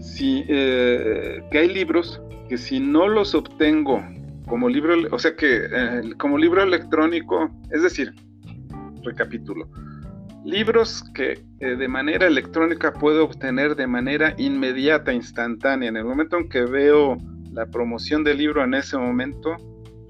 si 0.00 0.44
eh, 0.48 1.42
que 1.50 1.58
hay 1.58 1.68
libros 1.68 2.20
que 2.48 2.56
si 2.56 2.80
no 2.80 3.06
los 3.06 3.34
obtengo 3.34 4.02
como 4.46 4.68
libro, 4.68 4.94
o 5.10 5.18
sea 5.18 5.36
que 5.36 5.66
eh, 5.70 6.02
como 6.18 6.38
libro 6.38 6.62
electrónico, 6.62 7.50
es 7.70 7.82
decir, 7.82 8.12
recapitulo, 9.02 9.68
libros 10.44 11.04
que 11.14 11.42
eh, 11.60 11.76
de 11.76 11.88
manera 11.88 12.26
electrónica 12.26 12.92
puedo 12.92 13.24
obtener 13.24 13.76
de 13.76 13.86
manera 13.86 14.34
inmediata, 14.38 15.12
instantánea. 15.12 15.88
En 15.88 15.96
el 15.96 16.04
momento 16.04 16.36
en 16.36 16.48
que 16.48 16.62
veo 16.62 17.16
la 17.52 17.66
promoción 17.66 18.24
del 18.24 18.38
libro 18.38 18.64
en 18.64 18.74
ese 18.74 18.96
momento, 18.98 19.56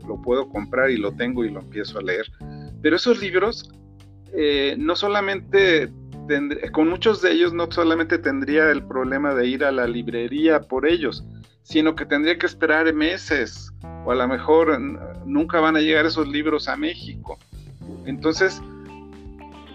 lo 0.06 0.20
puedo 0.22 0.48
comprar 0.48 0.90
y 0.90 0.96
lo 0.96 1.12
tengo 1.12 1.44
y 1.44 1.50
lo 1.50 1.60
empiezo 1.60 1.98
a 1.98 2.02
leer. 2.02 2.26
Pero 2.80 2.96
esos 2.96 3.20
libros, 3.20 3.70
eh, 4.32 4.74
no 4.78 4.96
solamente, 4.96 5.92
con 6.72 6.88
muchos 6.88 7.20
de 7.20 7.32
ellos 7.32 7.52
no 7.52 7.70
solamente 7.70 8.18
tendría 8.18 8.70
el 8.70 8.84
problema 8.84 9.34
de 9.34 9.46
ir 9.46 9.64
a 9.64 9.72
la 9.72 9.86
librería 9.86 10.60
por 10.60 10.86
ellos, 10.86 11.24
sino 11.62 11.94
que 11.94 12.06
tendría 12.06 12.38
que 12.38 12.46
esperar 12.46 12.92
meses 12.94 13.72
o 14.04 14.10
a 14.10 14.14
lo 14.14 14.28
mejor 14.28 14.80
nunca 15.26 15.60
van 15.60 15.76
a 15.76 15.80
llegar 15.80 16.06
esos 16.06 16.28
libros 16.28 16.68
a 16.68 16.76
México. 16.76 17.38
Entonces, 18.06 18.60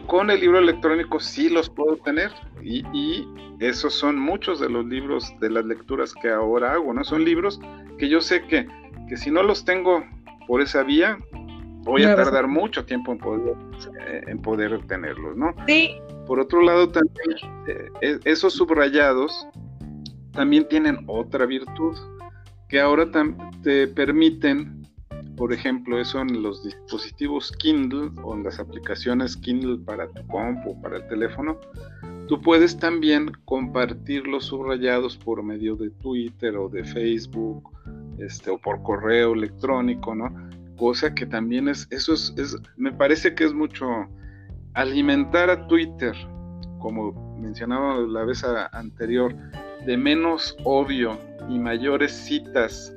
con 0.08 0.32
el 0.32 0.40
libro 0.40 0.60
electrónico 0.60 1.20
sí 1.20 1.50
los 1.50 1.70
puedo 1.70 1.98
tener 1.98 2.32
y, 2.64 3.28
esos 3.60 3.96
son 3.96 4.20
muchos 4.20 4.60
de 4.60 4.70
los 4.70 4.86
libros 4.86 5.34
de 5.40 5.50
las 5.50 5.66
lecturas 5.66 6.14
que 6.14 6.30
ahora 6.30 6.74
hago, 6.74 6.94
¿no? 6.94 7.04
Son 7.04 7.26
libros 7.26 7.60
que 7.98 8.08
yo 8.08 8.22
sé 8.22 8.44
que, 8.44 8.68
que 9.10 9.18
si 9.18 9.32
no 9.32 9.42
los 9.42 9.66
tengo 9.66 10.06
por 10.48 10.62
esa 10.62 10.84
vía, 10.84 11.18
voy 11.82 12.04
a 12.04 12.16
tardar 12.16 12.48
mucho 12.48 12.86
tiempo 12.86 13.14
en 13.14 13.18
poder, 13.18 13.56
eh, 14.08 14.22
en 14.28 14.40
poder 14.44 14.80
tenerlos, 14.86 15.36
¿no? 15.36 15.56
Sí. 15.66 15.96
Por 16.28 16.40
otro 16.40 16.62
lado, 16.62 16.88
también 16.90 17.38
eh, 17.68 17.90
e, 18.02 18.20
esos 18.26 18.54
subrayados 18.54 19.48
también 20.34 20.68
tienen 20.68 21.00
otra 21.08 21.48
virtud, 21.48 21.98
que 22.68 22.80
ahora 22.80 23.10
te 23.64 23.88
permiten, 23.88 24.86
por 25.36 25.54
ejemplo, 25.54 26.00
eso 26.00 26.20
en 26.20 26.42
los 26.42 26.64
dispositivos 26.64 27.52
Kindle 27.52 28.12
o 28.24 28.34
en 28.36 28.44
las 28.44 28.60
aplicaciones 28.60 29.38
Kindle 29.38 29.80
para 29.86 30.08
tu 30.10 30.26
compu, 30.28 30.80
para 30.82 30.98
el 30.98 31.08
teléfono, 31.08 31.60
tú 32.28 32.42
puedes 32.42 32.78
también 32.78 33.32
compartir 33.46 34.28
los 34.28 34.46
subrayados 34.46 35.18
por 35.18 35.44
medio 35.44 35.76
de 35.76 35.90
Twitter 35.92 36.58
o 36.58 36.68
de 36.68 36.84
Facebook, 36.84 37.70
este, 38.18 38.50
o 38.50 38.58
por 38.58 38.82
correo 38.84 39.34
electrónico, 39.34 40.16
¿no? 40.16 40.34
Cosa 40.76 41.14
que 41.14 41.26
también 41.26 41.70
es, 41.70 41.88
eso 41.92 42.14
es, 42.14 42.34
es 42.38 42.56
me 42.76 42.92
parece 42.92 43.34
que 43.34 43.46
es 43.46 43.54
mucho 43.54 43.88
alimentar 44.74 45.50
a 45.50 45.68
Twitter, 45.68 46.16
como 46.80 47.38
mencionaba 47.40 47.98
la 48.02 48.24
vez 48.26 48.44
anterior, 48.44 49.36
de 49.86 49.98
menos 49.98 50.58
odio 50.64 51.18
y 51.50 51.60
mayores 51.60 52.12
citas 52.12 52.94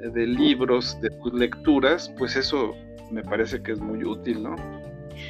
de 0.00 0.26
libros, 0.26 0.98
de 1.00 1.10
lecturas, 1.32 2.12
pues 2.18 2.36
eso 2.36 2.74
me 3.10 3.22
parece 3.22 3.62
que 3.62 3.72
es 3.72 3.80
muy 3.80 4.04
útil, 4.04 4.42
¿no? 4.42 4.56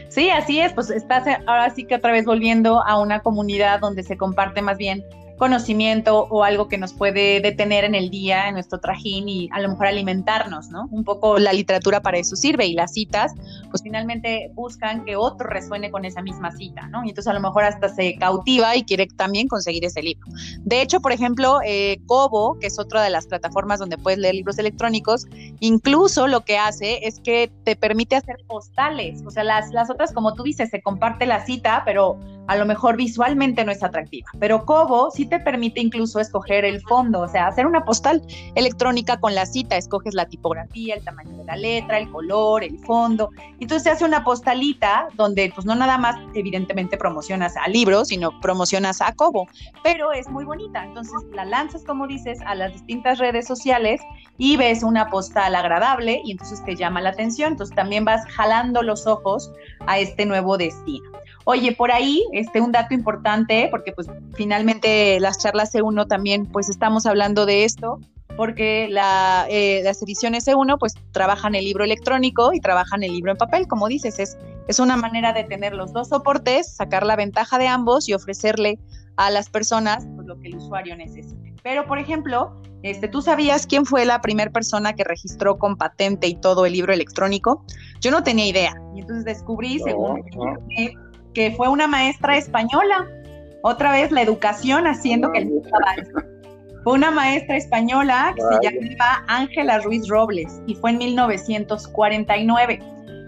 Sí, 0.08 0.30
así 0.30 0.60
es, 0.60 0.72
pues 0.72 0.90
estás 0.90 1.26
ahora 1.46 1.70
sí 1.70 1.84
que 1.84 1.96
otra 1.96 2.12
vez 2.12 2.24
volviendo 2.24 2.82
a 2.86 3.00
una 3.00 3.20
comunidad 3.20 3.80
donde 3.80 4.02
se 4.02 4.16
comparte 4.16 4.62
más 4.62 4.78
bien 4.78 5.04
conocimiento 5.38 6.26
o 6.30 6.44
algo 6.44 6.68
que 6.68 6.78
nos 6.78 6.92
puede 6.92 7.40
detener 7.40 7.84
en 7.84 7.94
el 7.94 8.10
día, 8.10 8.48
en 8.48 8.54
nuestro 8.54 8.78
trajín 8.78 9.28
y 9.28 9.48
a 9.52 9.60
lo 9.60 9.68
mejor 9.70 9.86
alimentarnos, 9.86 10.68
¿no? 10.68 10.88
Un 10.90 11.04
poco 11.04 11.38
la 11.38 11.52
literatura 11.52 12.00
para 12.00 12.18
eso 12.18 12.36
sirve 12.36 12.66
y 12.66 12.74
las 12.74 12.92
citas, 12.92 13.32
pues 13.70 13.82
finalmente 13.82 14.50
buscan 14.54 15.04
que 15.04 15.16
otro 15.16 15.48
resuene 15.48 15.90
con 15.90 16.04
esa 16.04 16.22
misma 16.22 16.52
cita, 16.52 16.88
¿no? 16.88 17.04
Y 17.04 17.08
entonces 17.08 17.30
a 17.30 17.34
lo 17.34 17.40
mejor 17.40 17.64
hasta 17.64 17.88
se 17.88 18.16
cautiva 18.16 18.76
y 18.76 18.84
quiere 18.84 19.06
también 19.06 19.48
conseguir 19.48 19.84
ese 19.84 20.02
libro. 20.02 20.26
De 20.60 20.82
hecho, 20.82 21.00
por 21.00 21.12
ejemplo, 21.12 21.58
eh, 21.64 21.98
Kobo, 22.06 22.58
que 22.58 22.68
es 22.68 22.78
otra 22.78 23.02
de 23.02 23.10
las 23.10 23.26
plataformas 23.26 23.80
donde 23.80 23.98
puedes 23.98 24.18
leer 24.18 24.34
libros 24.34 24.58
electrónicos, 24.58 25.26
incluso 25.60 26.26
lo 26.26 26.44
que 26.44 26.58
hace 26.58 27.06
es 27.06 27.20
que 27.20 27.50
te 27.64 27.76
permite 27.76 28.16
hacer 28.16 28.36
postales, 28.46 29.22
o 29.26 29.30
sea, 29.30 29.44
las, 29.44 29.70
las 29.72 29.90
otras, 29.90 30.12
como 30.12 30.34
tú 30.34 30.42
dices, 30.42 30.70
se 30.70 30.82
comparte 30.82 31.26
la 31.26 31.44
cita, 31.44 31.82
pero 31.84 32.18
a 32.52 32.56
lo 32.56 32.66
mejor 32.66 32.96
visualmente 32.96 33.64
no 33.64 33.72
es 33.72 33.82
atractiva, 33.82 34.28
pero 34.38 34.66
Kobo 34.66 35.10
sí 35.10 35.24
te 35.24 35.40
permite 35.40 35.80
incluso 35.80 36.20
escoger 36.20 36.66
el 36.66 36.82
fondo, 36.82 37.20
o 37.20 37.28
sea, 37.28 37.46
hacer 37.46 37.66
una 37.66 37.82
postal 37.82 38.22
electrónica 38.54 39.16
con 39.16 39.34
la 39.34 39.46
cita, 39.46 39.78
escoges 39.78 40.12
la 40.12 40.26
tipografía, 40.26 40.94
el 40.94 41.02
tamaño 41.02 41.34
de 41.38 41.44
la 41.44 41.56
letra, 41.56 41.98
el 41.98 42.10
color, 42.10 42.62
el 42.62 42.78
fondo, 42.80 43.30
y 43.58 43.64
entonces 43.64 43.84
se 43.84 43.90
hace 43.90 44.04
una 44.04 44.22
postalita 44.22 45.08
donde 45.14 45.50
pues 45.54 45.64
no 45.64 45.74
nada 45.74 45.96
más 45.96 46.16
evidentemente 46.34 46.98
promocionas 46.98 47.56
al 47.56 47.72
libro, 47.72 48.04
sino 48.04 48.38
promocionas 48.40 49.00
a 49.00 49.14
Kobo, 49.14 49.46
pero 49.82 50.12
es 50.12 50.28
muy 50.28 50.44
bonita, 50.44 50.84
entonces 50.84 51.14
la 51.32 51.46
lanzas 51.46 51.84
como 51.84 52.06
dices 52.06 52.38
a 52.44 52.54
las 52.54 52.74
distintas 52.74 53.18
redes 53.18 53.46
sociales 53.46 54.02
y 54.36 54.58
ves 54.58 54.82
una 54.82 55.08
postal 55.08 55.54
agradable 55.54 56.20
y 56.22 56.32
entonces 56.32 56.62
te 56.66 56.76
llama 56.76 57.00
la 57.00 57.10
atención, 57.10 57.52
entonces 57.52 57.74
también 57.74 58.04
vas 58.04 58.26
jalando 58.26 58.82
los 58.82 59.06
ojos 59.06 59.50
a 59.86 59.98
este 59.98 60.26
nuevo 60.26 60.58
destino. 60.58 61.21
Oye, 61.44 61.72
por 61.72 61.90
ahí, 61.90 62.24
este, 62.32 62.60
un 62.60 62.72
dato 62.72 62.94
importante, 62.94 63.68
porque 63.70 63.92
pues 63.92 64.08
finalmente 64.34 65.18
las 65.20 65.38
charlas 65.38 65.74
C1 65.74 66.06
también, 66.06 66.46
pues 66.46 66.68
estamos 66.68 67.06
hablando 67.06 67.46
de 67.46 67.64
esto, 67.64 67.98
porque 68.36 68.88
la, 68.88 69.46
eh, 69.50 69.80
las 69.84 70.02
ediciones 70.02 70.46
C1 70.46 70.78
pues 70.78 70.94
trabajan 71.12 71.54
el 71.54 71.64
libro 71.64 71.84
electrónico 71.84 72.52
y 72.52 72.60
trabajan 72.60 73.02
el 73.02 73.12
libro 73.12 73.32
en 73.32 73.38
papel, 73.38 73.66
como 73.66 73.88
dices, 73.88 74.18
es, 74.18 74.38
es 74.68 74.78
una 74.78 74.96
manera 74.96 75.32
de 75.32 75.44
tener 75.44 75.74
los 75.74 75.92
dos 75.92 76.08
soportes, 76.08 76.74
sacar 76.74 77.04
la 77.04 77.16
ventaja 77.16 77.58
de 77.58 77.66
ambos 77.66 78.08
y 78.08 78.14
ofrecerle 78.14 78.78
a 79.16 79.30
las 79.30 79.50
personas 79.50 80.06
pues, 80.14 80.26
lo 80.26 80.38
que 80.38 80.48
el 80.48 80.56
usuario 80.56 80.96
necesite. 80.96 81.54
Pero, 81.62 81.86
por 81.86 81.98
ejemplo, 81.98 82.60
este, 82.82 83.08
¿tú 83.08 83.22
sabías 83.22 83.66
quién 83.66 83.84
fue 83.84 84.04
la 84.04 84.20
primera 84.20 84.50
persona 84.50 84.94
que 84.94 85.04
registró 85.04 85.58
con 85.58 85.76
patente 85.76 86.26
y 86.26 86.34
todo 86.34 86.66
el 86.66 86.72
libro 86.72 86.92
electrónico? 86.92 87.64
Yo 88.00 88.10
no 88.10 88.22
tenía 88.22 88.46
idea. 88.46 88.74
Y 88.94 89.00
entonces 89.00 89.24
descubrí, 89.24 89.78
según 89.78 90.24
que 91.34 91.52
fue 91.52 91.68
una 91.68 91.86
maestra 91.86 92.36
española. 92.36 93.08
Otra 93.62 93.92
vez 93.92 94.10
la 94.10 94.22
educación 94.22 94.86
haciendo 94.86 95.30
que 95.32 95.38
el 95.40 95.46
mundo 95.46 95.68
Fue 96.82 96.94
una 96.94 97.10
maestra 97.10 97.56
española 97.56 98.34
que 98.34 98.42
se 98.42 98.80
llamaba 98.80 99.24
Ángela 99.28 99.78
Ruiz 99.78 100.08
Robles 100.08 100.60
y 100.66 100.74
fue 100.74 100.90
en 100.90 100.98
1949. 100.98 102.80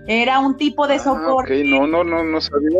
Era 0.07 0.39
un 0.41 0.57
tipo 0.57 0.87
de 0.87 0.95
ah, 0.95 0.99
soporte. 0.99 1.65
no, 1.65 1.87
no, 1.87 2.05
no, 2.05 2.23
no 2.25 2.41
sabía. 2.41 2.79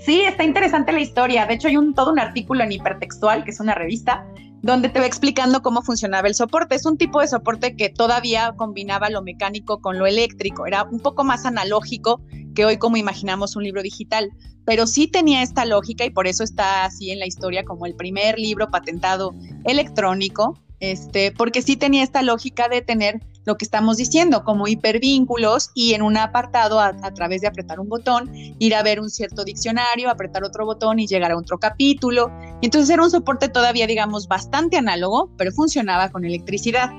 Sí, 0.00 0.20
está 0.20 0.44
interesante 0.44 0.92
la 0.92 1.00
historia. 1.00 1.46
De 1.46 1.54
hecho, 1.54 1.68
hay 1.68 1.76
un, 1.76 1.94
todo 1.94 2.12
un 2.12 2.20
artículo 2.20 2.62
en 2.62 2.72
Hipertextual, 2.72 3.44
que 3.44 3.50
es 3.50 3.60
una 3.60 3.74
revista, 3.74 4.24
donde 4.66 4.88
te 4.88 4.98
va 4.98 5.06
explicando 5.06 5.62
cómo 5.62 5.80
funcionaba 5.80 6.26
el 6.26 6.34
soporte. 6.34 6.74
Es 6.74 6.84
un 6.84 6.98
tipo 6.98 7.20
de 7.20 7.28
soporte 7.28 7.76
que 7.76 7.88
todavía 7.88 8.52
combinaba 8.56 9.08
lo 9.08 9.22
mecánico 9.22 9.80
con 9.80 9.98
lo 9.98 10.06
eléctrico, 10.06 10.66
era 10.66 10.82
un 10.82 11.00
poco 11.00 11.22
más 11.24 11.46
analógico 11.46 12.20
que 12.54 12.64
hoy 12.64 12.76
como 12.76 12.96
imaginamos 12.96 13.54
un 13.54 13.62
libro 13.62 13.82
digital, 13.82 14.30
pero 14.64 14.86
sí 14.86 15.06
tenía 15.06 15.42
esta 15.42 15.64
lógica 15.64 16.04
y 16.04 16.10
por 16.10 16.26
eso 16.26 16.42
está 16.42 16.84
así 16.84 17.12
en 17.12 17.20
la 17.20 17.26
historia 17.26 17.64
como 17.64 17.86
el 17.86 17.94
primer 17.94 18.38
libro 18.38 18.68
patentado 18.68 19.34
electrónico, 19.64 20.58
este, 20.80 21.32
porque 21.32 21.62
sí 21.62 21.76
tenía 21.76 22.02
esta 22.02 22.22
lógica 22.22 22.68
de 22.68 22.82
tener 22.82 23.20
lo 23.44 23.56
que 23.56 23.64
estamos 23.64 23.96
diciendo, 23.96 24.42
como 24.44 24.66
hipervínculos 24.66 25.70
y 25.72 25.94
en 25.94 26.02
un 26.02 26.16
apartado 26.16 26.80
a, 26.80 26.92
través 27.14 27.40
de 27.40 27.46
apretar 27.46 27.78
un 27.78 27.88
botón, 27.88 28.30
ir 28.34 28.74
a 28.74 28.82
ver 28.82 29.00
un 29.00 29.08
cierto 29.08 29.44
diccionario, 29.44 30.10
apretar 30.10 30.42
otro 30.42 30.66
botón 30.66 30.98
y 30.98 31.06
llegar 31.06 31.30
a 31.30 31.36
otro 31.36 31.58
capítulo. 31.58 32.30
entonces 32.60 32.90
era 32.90 33.02
un 33.02 33.10
soporte 33.10 33.48
todavía, 33.48 33.86
digamos, 33.86 34.26
bastante 34.26 34.76
análogo, 34.76 35.30
pero 35.38 35.52
funcionaba 35.52 36.10
con 36.10 36.24
electricidad. 36.24 36.90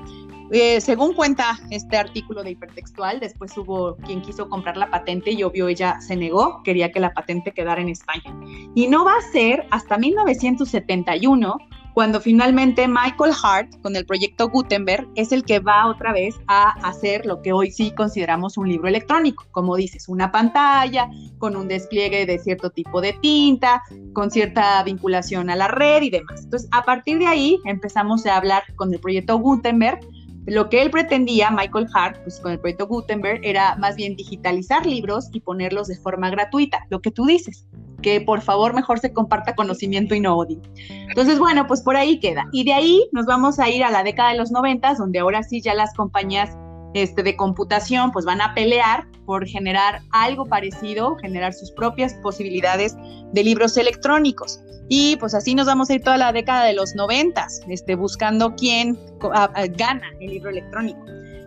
Eh, 0.50 0.80
según 0.80 1.12
cuenta 1.12 1.60
este 1.70 1.98
artículo 1.98 2.42
de 2.42 2.52
hipertextual, 2.52 3.20
después 3.20 3.56
hubo 3.58 3.96
quien 3.96 4.22
quiso 4.22 4.48
comprar 4.48 4.78
la 4.78 4.90
patente 4.90 5.32
y 5.32 5.42
obvio 5.42 5.68
ella 5.68 6.00
se 6.00 6.16
negó, 6.16 6.62
quería 6.62 6.90
que 6.90 7.00
la 7.00 7.12
patente 7.12 7.52
quedara 7.52 7.82
en 7.82 7.90
España. 7.90 8.34
Y 8.74 8.86
no 8.86 9.04
va 9.04 9.12
a 9.12 9.32
ser 9.32 9.66
hasta 9.70 9.98
1971 9.98 11.58
cuando 11.94 12.20
finalmente 12.20 12.86
Michael 12.86 13.32
Hart, 13.42 13.80
con 13.82 13.96
el 13.96 14.06
proyecto 14.06 14.48
Gutenberg, 14.48 15.08
es 15.16 15.32
el 15.32 15.44
que 15.44 15.58
va 15.58 15.86
otra 15.86 16.12
vez 16.12 16.36
a 16.46 16.70
hacer 16.86 17.26
lo 17.26 17.42
que 17.42 17.52
hoy 17.52 17.70
sí 17.70 17.90
consideramos 17.90 18.56
un 18.56 18.68
libro 18.68 18.88
electrónico, 18.88 19.46
como 19.50 19.76
dices, 19.76 20.08
una 20.08 20.30
pantalla 20.30 21.10
con 21.38 21.56
un 21.56 21.68
despliegue 21.68 22.26
de 22.26 22.38
cierto 22.38 22.70
tipo 22.70 23.00
de 23.00 23.14
tinta, 23.14 23.82
con 24.12 24.30
cierta 24.30 24.82
vinculación 24.84 25.50
a 25.50 25.56
la 25.56 25.68
red 25.68 26.02
y 26.02 26.10
demás. 26.10 26.44
Entonces, 26.44 26.68
a 26.72 26.84
partir 26.84 27.18
de 27.18 27.26
ahí 27.26 27.58
empezamos 27.64 28.24
a 28.26 28.36
hablar 28.36 28.62
con 28.76 28.92
el 28.92 29.00
proyecto 29.00 29.38
Gutenberg. 29.38 30.00
Lo 30.46 30.70
que 30.70 30.80
él 30.80 30.90
pretendía, 30.90 31.50
Michael 31.50 31.88
Hart, 31.92 32.22
pues 32.22 32.40
con 32.40 32.52
el 32.52 32.60
proyecto 32.60 32.86
Gutenberg, 32.86 33.40
era 33.42 33.76
más 33.76 33.96
bien 33.96 34.16
digitalizar 34.16 34.86
libros 34.86 35.28
y 35.32 35.40
ponerlos 35.40 35.88
de 35.88 35.96
forma 35.96 36.30
gratuita, 36.30 36.86
lo 36.88 37.00
que 37.00 37.10
tú 37.10 37.26
dices, 37.26 37.66
que 38.02 38.20
por 38.20 38.40
favor 38.40 38.74
mejor 38.74 38.98
se 38.98 39.12
comparta 39.12 39.54
conocimiento 39.54 40.14
y 40.14 40.20
no 40.20 40.36
odio. 40.36 40.60
Entonces, 41.08 41.38
bueno, 41.38 41.66
pues 41.66 41.82
por 41.82 41.96
ahí 41.96 42.20
queda. 42.20 42.46
Y 42.52 42.64
de 42.64 42.72
ahí 42.72 43.08
nos 43.12 43.26
vamos 43.26 43.58
a 43.58 43.68
ir 43.68 43.82
a 43.84 43.90
la 43.90 44.02
década 44.02 44.30
de 44.30 44.38
los 44.38 44.50
noventas, 44.50 44.98
donde 44.98 45.18
ahora 45.18 45.42
sí 45.42 45.60
ya 45.60 45.74
las 45.74 45.94
compañías 45.94 46.56
este, 46.94 47.22
de 47.22 47.36
computación 47.36 48.12
pues 48.12 48.24
van 48.24 48.40
a 48.40 48.54
pelear 48.54 49.06
por 49.26 49.46
generar 49.46 50.00
algo 50.10 50.46
parecido, 50.46 51.16
generar 51.16 51.52
sus 51.52 51.70
propias 51.72 52.14
posibilidades 52.22 52.96
de 53.32 53.44
libros 53.44 53.76
electrónicos. 53.76 54.60
Y 54.88 55.16
pues 55.16 55.34
así 55.34 55.54
nos 55.54 55.66
vamos 55.66 55.90
a 55.90 55.94
ir 55.94 56.02
toda 56.02 56.16
la 56.16 56.32
década 56.32 56.64
de 56.64 56.72
los 56.72 56.94
noventas, 56.94 57.60
este, 57.68 57.94
buscando 57.94 58.54
quién 58.54 58.98
gana 59.76 60.10
el 60.20 60.30
libro 60.30 60.48
electrónico. 60.48 61.00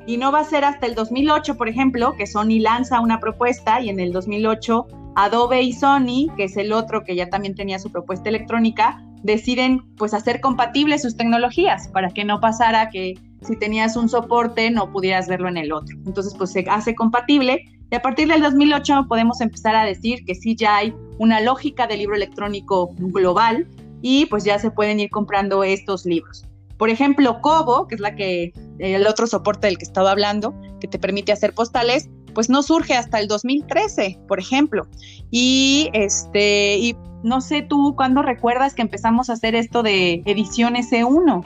Y 0.06 0.18
no 0.18 0.32
va 0.32 0.42
a 0.42 0.44
ser 0.44 0.64
hasta 0.64 0.86
el 0.86 0.94
2008, 0.94 1.58
por 1.58 1.70
ejemplo, 1.70 2.14
que 2.18 2.28
Sony 2.28 2.60
lanza 2.60 3.00
una 3.00 3.20
propuesta 3.20 3.82
y 3.82 3.90
en 3.90 4.00
el 4.00 4.12
2008 4.12 4.88
Adobe 5.16 5.62
y 5.62 5.74
Sony, 5.74 6.28
que 6.38 6.46
es 6.46 6.58
el 6.58 6.74
otro 6.74 7.04
que 7.04 7.16
ya 7.16 7.30
también 7.30 7.56
tenía 7.56 7.80
su 7.80 7.92
propuesta 7.92 8.30
electrónica, 8.30 9.04
deciden 9.24 9.82
pues 9.98 10.14
hacer 10.14 10.42
compatibles 10.42 11.02
sus 11.02 11.16
tecnologías 11.16 11.88
para 11.90 12.10
que 12.10 12.26
no 12.26 12.40
pasara 12.40 12.90
que 12.90 13.16
si 13.42 13.56
tenías 13.58 13.96
un 13.96 14.10
soporte 14.10 14.70
no 14.72 14.92
pudieras 14.92 15.28
verlo 15.28 15.50
en 15.50 15.58
el 15.58 15.72
otro. 15.72 15.96
Entonces 16.06 16.34
pues 16.38 16.52
se 16.52 16.66
hace 16.70 16.96
compatible 16.96 17.64
y 17.92 17.96
a 17.96 18.02
partir 18.02 18.28
del 18.28 18.42
2008 18.42 19.06
podemos 19.08 19.42
empezar 19.42 19.76
a 19.76 19.86
decir 19.86 20.24
que 20.26 20.36
sí 20.36 20.56
ya 20.56 20.78
hay 20.78 20.96
una 21.18 21.42
lógica 21.42 21.88
de 21.88 21.98
libro 21.98 22.16
electrónico 22.16 22.90
global 22.98 23.68
y 24.02 24.26
pues 24.28 24.44
ya 24.44 24.58
se 24.60 24.72
pueden 24.72 25.00
ir 25.00 25.10
comprando 25.10 25.64
estos 25.64 26.06
libros. 26.06 26.46
Por 26.78 26.90
ejemplo, 26.90 27.42
Kobo, 27.42 27.88
que 27.88 27.96
es 27.96 28.02
la 28.02 28.16
que 28.16 28.54
el 28.80 29.06
otro 29.06 29.28
soporte 29.28 29.68
del 29.68 29.78
que 29.78 29.84
estaba 29.84 30.12
hablando, 30.12 30.56
que 30.80 30.88
te 30.88 30.98
permite 30.98 31.32
hacer 31.32 31.54
postales, 31.54 32.10
pues 32.34 32.50
no 32.50 32.64
surge 32.64 32.96
hasta 32.96 33.20
el 33.20 33.28
2013, 33.28 34.20
por 34.28 34.40
ejemplo. 34.40 34.88
Y 35.30 35.90
este 35.94 36.78
y 36.78 36.96
no 37.24 37.42
sé 37.42 37.62
tú 37.62 37.96
cuándo 37.96 38.22
recuerdas 38.22 38.74
que 38.74 38.82
empezamos 38.82 39.30
a 39.30 39.34
hacer 39.34 39.56
esto 39.56 39.84
de 39.84 40.24
ediciones 40.26 40.92
E1. 40.92 41.46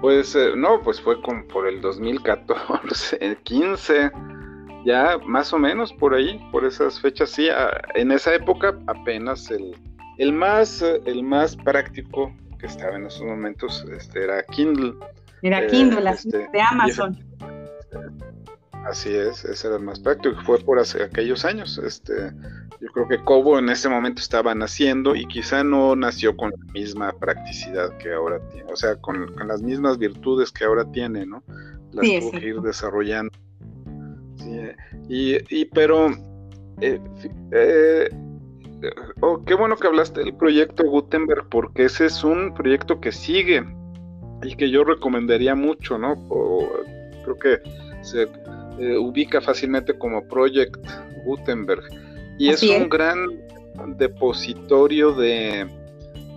Pues 0.00 0.34
eh, 0.34 0.50
no, 0.56 0.80
pues 0.82 1.00
fue 1.00 1.20
como 1.22 1.46
por 1.46 1.68
el 1.68 1.80
2014, 1.80 3.38
15, 3.42 4.10
ya 4.84 5.16
más 5.24 5.52
o 5.52 5.58
menos 5.58 5.92
por 5.92 6.14
ahí, 6.14 6.40
por 6.50 6.64
esas 6.64 7.00
fechas, 7.00 7.30
sí, 7.30 7.48
en 7.94 8.10
esa 8.10 8.34
época 8.34 8.76
apenas 8.88 9.48
el, 9.50 9.76
el, 10.18 10.32
más, 10.32 10.82
el 10.82 11.22
más 11.22 11.56
práctico 11.56 12.34
que 12.58 12.66
estaba 12.66 12.96
en 12.96 13.06
esos 13.06 13.22
momentos 13.22 13.84
este, 13.96 14.24
era 14.24 14.42
Kindle. 14.44 14.94
Era 15.42 15.66
Kindle, 15.68 16.08
eh, 16.08 16.14
este, 16.14 16.48
de 16.52 16.60
Amazon. 16.60 17.18
Así 18.84 19.14
es, 19.14 19.44
ese 19.44 19.68
era 19.68 19.76
el 19.76 19.82
más 19.84 20.00
práctico, 20.00 20.36
fue 20.44 20.58
por 20.58 20.78
hace, 20.78 21.04
aquellos 21.04 21.44
años. 21.44 21.78
Este, 21.78 22.32
yo 22.80 22.88
creo 22.92 23.06
que 23.06 23.18
Kobo 23.18 23.58
en 23.58 23.68
ese 23.68 23.88
momento 23.88 24.20
estaba 24.20 24.54
naciendo 24.54 25.14
y 25.14 25.24
quizá 25.26 25.62
no 25.62 25.94
nació 25.94 26.36
con 26.36 26.50
la 26.50 26.72
misma 26.72 27.12
practicidad 27.12 27.96
que 27.98 28.12
ahora 28.12 28.40
tiene, 28.48 28.72
o 28.72 28.76
sea, 28.76 28.96
con, 28.96 29.32
las 29.46 29.62
mismas 29.62 29.98
virtudes 29.98 30.50
que 30.50 30.64
ahora 30.64 30.84
tiene, 30.90 31.24
¿no? 31.24 31.44
Las 31.92 32.06
tuvo 32.06 32.32
que 32.32 32.46
ir 32.46 32.60
desarrollando. 32.60 33.32
y, 35.08 35.64
pero, 35.66 36.08
eh, 36.80 37.00
eh, 37.52 38.08
oh, 39.20 39.44
qué 39.44 39.54
bueno 39.54 39.76
que 39.76 39.86
hablaste 39.86 40.24
del 40.24 40.34
proyecto 40.34 40.82
Gutenberg, 40.84 41.48
porque 41.48 41.84
ese 41.84 42.06
es 42.06 42.24
un 42.24 42.52
proyecto 42.52 43.00
que 43.00 43.12
sigue 43.12 43.64
y 44.42 44.56
que 44.56 44.70
yo 44.70 44.82
recomendaría 44.82 45.54
mucho, 45.54 45.98
¿no? 45.98 46.16
creo 47.22 47.38
que 47.38 47.81
se 48.02 48.28
eh, 48.78 48.96
ubica 48.96 49.40
fácilmente 49.40 49.96
como 49.96 50.26
Project 50.26 50.76
Gutenberg 51.24 51.84
y 52.38 52.48
es 52.48 52.62
un 52.62 52.88
gran 52.88 53.26
depositorio 53.96 55.12
de, 55.12 55.66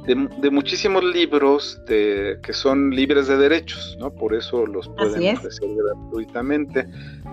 de, 0.05 0.49
muchísimos 0.51 1.03
libros 1.03 1.81
de, 1.87 2.37
que 2.43 2.53
son 2.53 2.91
libres 2.91 3.27
de 3.27 3.37
derechos, 3.37 3.97
¿no? 3.99 4.13
Por 4.13 4.35
eso 4.35 4.65
los 4.65 4.87
pueden 4.89 5.35
ofrecer 5.35 5.69
gratuitamente. 5.75 6.87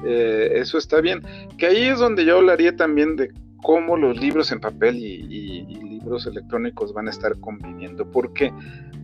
Eh, 0.06 0.52
eso 0.54 0.78
está 0.78 1.00
bien. 1.00 1.22
Que 1.58 1.66
ahí 1.66 1.82
es 1.84 1.98
donde 1.98 2.24
yo 2.24 2.38
hablaría 2.38 2.74
también 2.74 3.16
de 3.16 3.30
cómo 3.62 3.96
los 3.96 4.18
libros 4.18 4.50
en 4.52 4.60
papel 4.60 4.96
y 4.96 5.66
libros 6.02 6.26
electrónicos 6.26 6.92
van 6.92 7.06
a 7.08 7.10
estar 7.10 7.38
conviviendo, 7.40 8.10
porque 8.10 8.52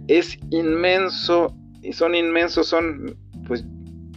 es 0.09 0.39
inmenso 0.51 1.55
y 1.83 1.93
son 1.93 2.15
inmensos, 2.15 2.67
son 2.67 3.17
pues 3.47 3.65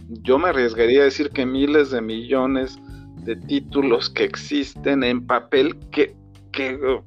yo 0.08 0.38
me 0.38 0.48
arriesgaría 0.48 1.02
a 1.02 1.04
decir 1.04 1.30
que 1.30 1.46
miles 1.46 1.90
de 1.90 2.00
millones 2.00 2.78
de 3.24 3.36
títulos 3.36 4.10
que 4.10 4.24
existen 4.24 5.04
en 5.04 5.26
papel 5.26 5.76
que, 5.90 6.14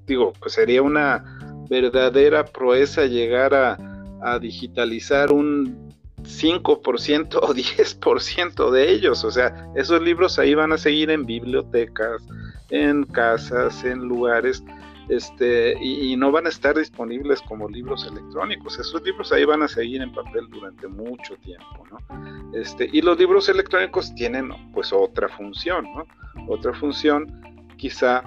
digo, 0.08 0.34
pues 0.40 0.54
sería 0.54 0.82
una 0.82 1.24
verdadera 1.70 2.46
proeza 2.46 3.06
llegar 3.06 3.54
a, 3.54 3.78
a 4.22 4.40
digitalizar 4.40 5.32
un 5.32 5.94
5% 6.24 7.36
o 7.42 7.54
10% 7.54 8.72
de 8.72 8.92
ellos. 8.92 9.24
O 9.24 9.32
sea, 9.32 9.72
esos 9.76 10.02
libros 10.02 10.40
ahí 10.40 10.56
van 10.56 10.72
a 10.72 10.78
seguir 10.78 11.10
en 11.10 11.26
bibliotecas, 11.26 12.24
en 12.70 13.04
casas, 13.06 13.84
en 13.84 14.00
lugares 14.00 14.64
este, 15.10 15.76
y, 15.82 16.16
no 16.16 16.32
van 16.32 16.46
a 16.46 16.50
estar 16.50 16.76
disponibles 16.78 17.42
como 17.42 17.70
libros 17.70 18.08
electrónicos. 18.08 18.80
Esos 18.80 19.04
libros 19.04 19.32
ahí 19.32 19.46
van 19.46 19.64
a 19.64 19.68
seguir 19.68 20.02
en 20.02 20.12
papel 20.14 20.48
durante 20.50 20.88
mucho 20.88 21.36
tiempo, 21.38 21.86
¿no? 21.92 22.54
Este, 22.54 22.90
y 22.92 23.02
los 23.02 23.18
libros 23.18 23.48
electrónicos 23.50 24.14
tienen 24.16 24.50
pues 24.74 24.92
otra 24.94 25.30
función, 25.30 25.86
¿no? 25.94 26.06
Otra 26.48 26.74
función 26.74 27.42
quizá 27.78 28.24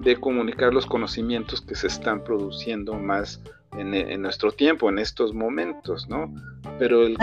de 0.00 0.16
comunicar 0.16 0.72
los 0.72 0.86
conocimientos 0.86 1.60
que 1.60 1.74
se 1.74 1.88
están 1.88 2.24
produciendo 2.24 2.94
más 2.94 3.42
en, 3.76 4.22
nuestro 4.22 4.52
tiempo, 4.52 4.88
en 4.88 4.98
estos 4.98 5.32
momentos, 5.32 6.08
¿no? 6.08 6.32
Pero 6.78 7.06
el, 7.06 7.16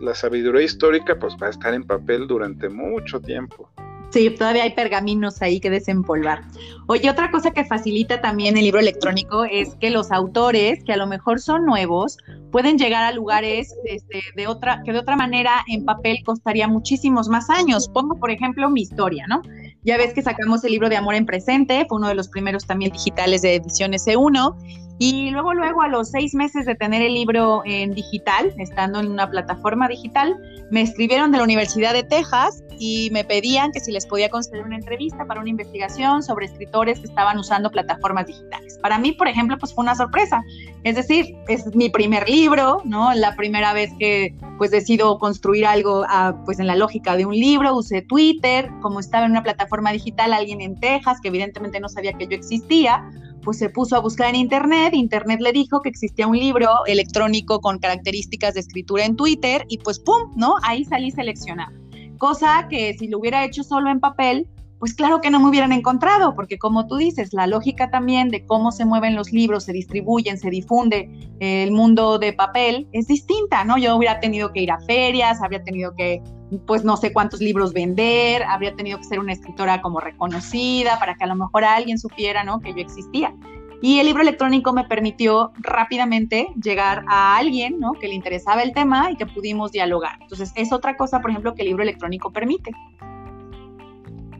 la 0.00 0.14
sabiduría 0.14 0.62
histórica 0.62 1.18
pues 1.18 1.36
va 1.42 1.48
a 1.48 1.50
estar 1.50 1.74
en 1.74 1.84
papel 1.84 2.26
durante 2.26 2.68
mucho 2.68 3.20
tiempo. 3.20 3.70
Sí, 4.10 4.30
todavía 4.30 4.62
hay 4.62 4.74
pergaminos 4.74 5.42
ahí 5.42 5.60
que 5.60 5.68
desempolvar. 5.68 6.42
Oye, 6.86 7.10
otra 7.10 7.30
cosa 7.30 7.50
que 7.50 7.66
facilita 7.66 8.22
también 8.22 8.56
el 8.56 8.64
libro 8.64 8.80
electrónico 8.80 9.44
es 9.44 9.76
que 9.76 9.90
los 9.90 10.10
autores, 10.10 10.82
que 10.84 10.94
a 10.94 10.96
lo 10.96 11.06
mejor 11.06 11.40
son 11.40 11.66
nuevos, 11.66 12.16
pueden 12.50 12.78
llegar 12.78 13.04
a 13.04 13.12
lugares 13.12 13.74
este, 13.84 14.22
de 14.34 14.46
otra, 14.46 14.82
que 14.82 14.92
de 14.92 14.98
otra 14.98 15.14
manera 15.14 15.62
en 15.68 15.84
papel 15.84 16.22
costaría 16.24 16.66
muchísimos 16.66 17.28
más 17.28 17.50
años. 17.50 17.88
Pongo, 17.88 18.18
por 18.18 18.30
ejemplo, 18.30 18.70
mi 18.70 18.80
historia, 18.80 19.26
¿no? 19.28 19.42
Ya 19.82 19.98
ves 19.98 20.14
que 20.14 20.22
sacamos 20.22 20.64
el 20.64 20.72
libro 20.72 20.88
de 20.88 20.96
Amor 20.96 21.14
en 21.14 21.26
Presente, 21.26 21.84
fue 21.86 21.98
uno 21.98 22.08
de 22.08 22.14
los 22.14 22.28
primeros 22.28 22.66
también 22.66 22.92
digitales 22.92 23.42
de 23.42 23.56
ediciones 23.56 24.06
E1, 24.06 24.56
y 24.98 25.30
luego, 25.30 25.54
luego, 25.54 25.82
a 25.82 25.88
los 25.88 26.10
seis 26.10 26.34
meses 26.34 26.66
de 26.66 26.74
tener 26.74 27.02
el 27.02 27.14
libro 27.14 27.62
en 27.64 27.94
digital, 27.94 28.52
estando 28.58 28.98
en 28.98 29.10
una 29.10 29.30
plataforma 29.30 29.86
digital, 29.86 30.36
me 30.70 30.82
escribieron 30.82 31.30
de 31.30 31.38
la 31.38 31.44
Universidad 31.44 31.92
de 31.92 32.02
Texas 32.02 32.64
y 32.80 33.08
me 33.12 33.24
pedían 33.24 33.72
que 33.72 33.80
si 33.80 33.92
les 33.92 34.06
podía 34.06 34.28
conceder 34.28 34.64
una 34.64 34.76
entrevista 34.76 35.24
para 35.24 35.40
una 35.40 35.50
investigación 35.50 36.22
sobre 36.22 36.46
escritores 36.46 37.00
que 37.00 37.06
estaban 37.06 37.38
usando 37.38 37.70
plataformas 37.70 38.26
digitales. 38.26 38.78
Para 38.82 38.98
mí, 38.98 39.12
por 39.12 39.28
ejemplo, 39.28 39.56
pues 39.58 39.74
fue 39.74 39.82
una 39.82 39.94
sorpresa. 39.94 40.42
Es 40.84 40.96
decir, 40.96 41.36
es 41.48 41.66
mi 41.74 41.90
primer 41.90 42.28
libro, 42.28 42.82
¿no? 42.84 43.14
La 43.14 43.36
primera 43.36 43.72
vez 43.72 43.90
que 43.98 44.34
pues 44.58 44.70
decido 44.70 45.18
construir 45.18 45.66
algo 45.66 46.04
ah, 46.08 46.34
pues 46.44 46.58
en 46.58 46.66
la 46.66 46.74
lógica 46.74 47.16
de 47.16 47.24
un 47.24 47.34
libro, 47.34 47.74
usé 47.76 48.02
Twitter, 48.02 48.68
como 48.80 49.00
estaba 49.00 49.26
en 49.26 49.32
una 49.32 49.42
plataforma 49.42 49.92
digital, 49.92 50.32
alguien 50.32 50.60
en 50.60 50.78
Texas 50.78 51.18
que 51.20 51.28
evidentemente 51.28 51.80
no 51.80 51.88
sabía 51.88 52.12
que 52.12 52.26
yo 52.26 52.34
existía, 52.34 53.08
pues 53.48 53.56
se 53.56 53.70
puso 53.70 53.96
a 53.96 54.00
buscar 54.00 54.28
en 54.28 54.36
Internet, 54.36 54.92
Internet 54.92 55.40
le 55.40 55.52
dijo 55.52 55.80
que 55.80 55.88
existía 55.88 56.26
un 56.26 56.38
libro 56.38 56.68
electrónico 56.84 57.62
con 57.62 57.78
características 57.78 58.52
de 58.52 58.60
escritura 58.60 59.06
en 59.06 59.16
Twitter 59.16 59.64
y 59.70 59.78
pues 59.78 59.98
¡pum! 59.98 60.34
¿no? 60.36 60.56
Ahí 60.64 60.84
salí 60.84 61.10
seleccionado. 61.10 61.72
Cosa 62.18 62.66
que 62.68 62.92
si 62.98 63.08
lo 63.08 63.18
hubiera 63.18 63.46
hecho 63.46 63.62
solo 63.62 63.88
en 63.88 64.00
papel, 64.00 64.46
pues 64.78 64.92
claro 64.92 65.22
que 65.22 65.30
no 65.30 65.40
me 65.40 65.48
hubieran 65.48 65.72
encontrado, 65.72 66.34
porque 66.34 66.58
como 66.58 66.86
tú 66.86 66.98
dices, 66.98 67.32
la 67.32 67.46
lógica 67.46 67.90
también 67.90 68.28
de 68.28 68.44
cómo 68.44 68.70
se 68.70 68.84
mueven 68.84 69.14
los 69.14 69.32
libros, 69.32 69.64
se 69.64 69.72
distribuyen, 69.72 70.36
se 70.36 70.50
difunde 70.50 71.08
el 71.40 71.70
mundo 71.70 72.18
de 72.18 72.34
papel 72.34 72.86
es 72.92 73.06
distinta, 73.06 73.64
¿no? 73.64 73.78
Yo 73.78 73.96
hubiera 73.96 74.20
tenido 74.20 74.52
que 74.52 74.60
ir 74.60 74.72
a 74.72 74.78
ferias, 74.80 75.40
habría 75.40 75.64
tenido 75.64 75.94
que, 75.96 76.22
pues 76.66 76.84
no 76.84 76.96
sé 76.96 77.12
cuántos 77.12 77.40
libros 77.40 77.72
vender, 77.72 78.42
habría 78.42 78.74
tenido 78.74 78.98
que 78.98 79.04
ser 79.04 79.18
una 79.18 79.32
escritora 79.32 79.82
como 79.82 80.00
reconocida 80.00 80.98
para 80.98 81.14
que 81.14 81.24
a 81.24 81.26
lo 81.26 81.34
mejor 81.34 81.64
alguien 81.64 81.98
supiera, 81.98 82.44
¿no? 82.44 82.60
Que 82.60 82.72
yo 82.72 82.80
existía. 82.80 83.34
Y 83.80 84.00
el 84.00 84.06
libro 84.06 84.22
electrónico 84.22 84.72
me 84.72 84.84
permitió 84.84 85.52
rápidamente 85.58 86.48
llegar 86.60 87.04
a 87.06 87.36
alguien, 87.36 87.78
¿no? 87.78 87.92
Que 87.92 88.08
le 88.08 88.14
interesaba 88.14 88.62
el 88.62 88.72
tema 88.72 89.10
y 89.12 89.16
que 89.16 89.26
pudimos 89.26 89.70
dialogar. 89.70 90.18
Entonces, 90.20 90.52
es 90.56 90.72
otra 90.72 90.96
cosa, 90.96 91.20
por 91.20 91.30
ejemplo, 91.30 91.54
que 91.54 91.62
el 91.62 91.68
libro 91.68 91.84
electrónico 91.84 92.32
permite. 92.32 92.72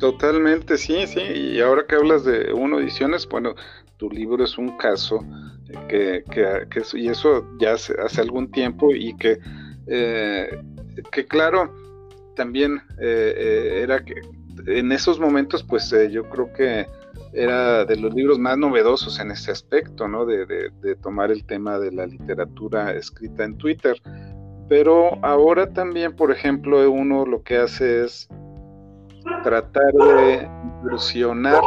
Totalmente, 0.00 0.76
sí, 0.76 1.06
sí. 1.06 1.20
Y 1.20 1.60
ahora 1.60 1.86
que 1.86 1.94
hablas 1.94 2.24
de 2.24 2.52
uno 2.52 2.80
ediciones, 2.80 3.28
bueno, 3.28 3.54
tu 3.96 4.10
libro 4.10 4.42
es 4.42 4.58
un 4.58 4.76
caso 4.76 5.24
que, 5.88 6.24
que, 6.30 6.82
y 6.94 7.08
eso 7.08 7.46
ya 7.60 7.74
hace, 7.74 7.94
hace, 8.00 8.20
algún 8.20 8.50
tiempo 8.50 8.92
y 8.92 9.14
que, 9.16 9.38
eh, 9.86 10.48
que 11.12 11.26
claro, 11.26 11.72
también 12.38 12.80
eh, 13.00 13.34
eh, 13.36 13.80
era 13.82 14.04
que 14.04 14.14
en 14.66 14.92
esos 14.92 15.18
momentos, 15.18 15.64
pues 15.64 15.92
yo 16.10 16.28
creo 16.30 16.52
que 16.52 16.86
era 17.32 17.84
de 17.84 17.96
los 17.96 18.14
libros 18.14 18.38
más 18.38 18.56
novedosos 18.56 19.18
en 19.18 19.32
ese 19.32 19.50
aspecto, 19.50 20.06
¿no? 20.06 20.24
De, 20.24 20.46
de, 20.46 20.96
tomar 20.96 21.30
el 21.30 21.44
tema 21.44 21.78
de 21.78 21.90
la 21.92 22.06
literatura 22.06 22.92
escrita 22.92 23.44
en 23.44 23.58
Twitter. 23.58 24.00
Pero 24.68 25.18
ahora 25.24 25.72
también, 25.72 26.14
por 26.14 26.30
ejemplo, 26.30 26.90
uno 26.90 27.26
lo 27.26 27.42
que 27.42 27.56
hace 27.56 28.04
es 28.04 28.28
tratar 29.42 29.92
de 29.92 30.48
incursionar 30.64 31.62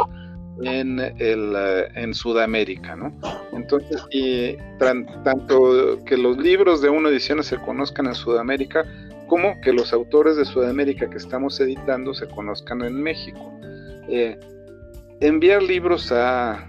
en, 0.62 1.00
el, 1.00 1.54
eh, 1.56 1.88
en 1.94 2.14
Sudamérica, 2.14 2.96
¿no? 2.96 3.12
Entonces, 3.52 4.04
y 4.10 4.56
tanto 4.78 5.98
que 6.06 6.16
los 6.16 6.36
libros 6.38 6.80
de 6.80 6.90
una 6.90 7.08
edición 7.08 7.42
se 7.42 7.58
conozcan 7.58 8.06
en 8.06 8.14
Sudamérica, 8.14 8.84
como 9.32 9.58
que 9.62 9.72
los 9.72 9.94
autores 9.94 10.36
de 10.36 10.44
Sudamérica 10.44 11.08
que 11.08 11.16
estamos 11.16 11.58
editando 11.58 12.12
se 12.12 12.28
conozcan 12.28 12.82
en 12.82 13.02
México. 13.02 13.50
Eh, 14.06 14.38
enviar 15.20 15.62
libros 15.62 16.12
a, 16.12 16.68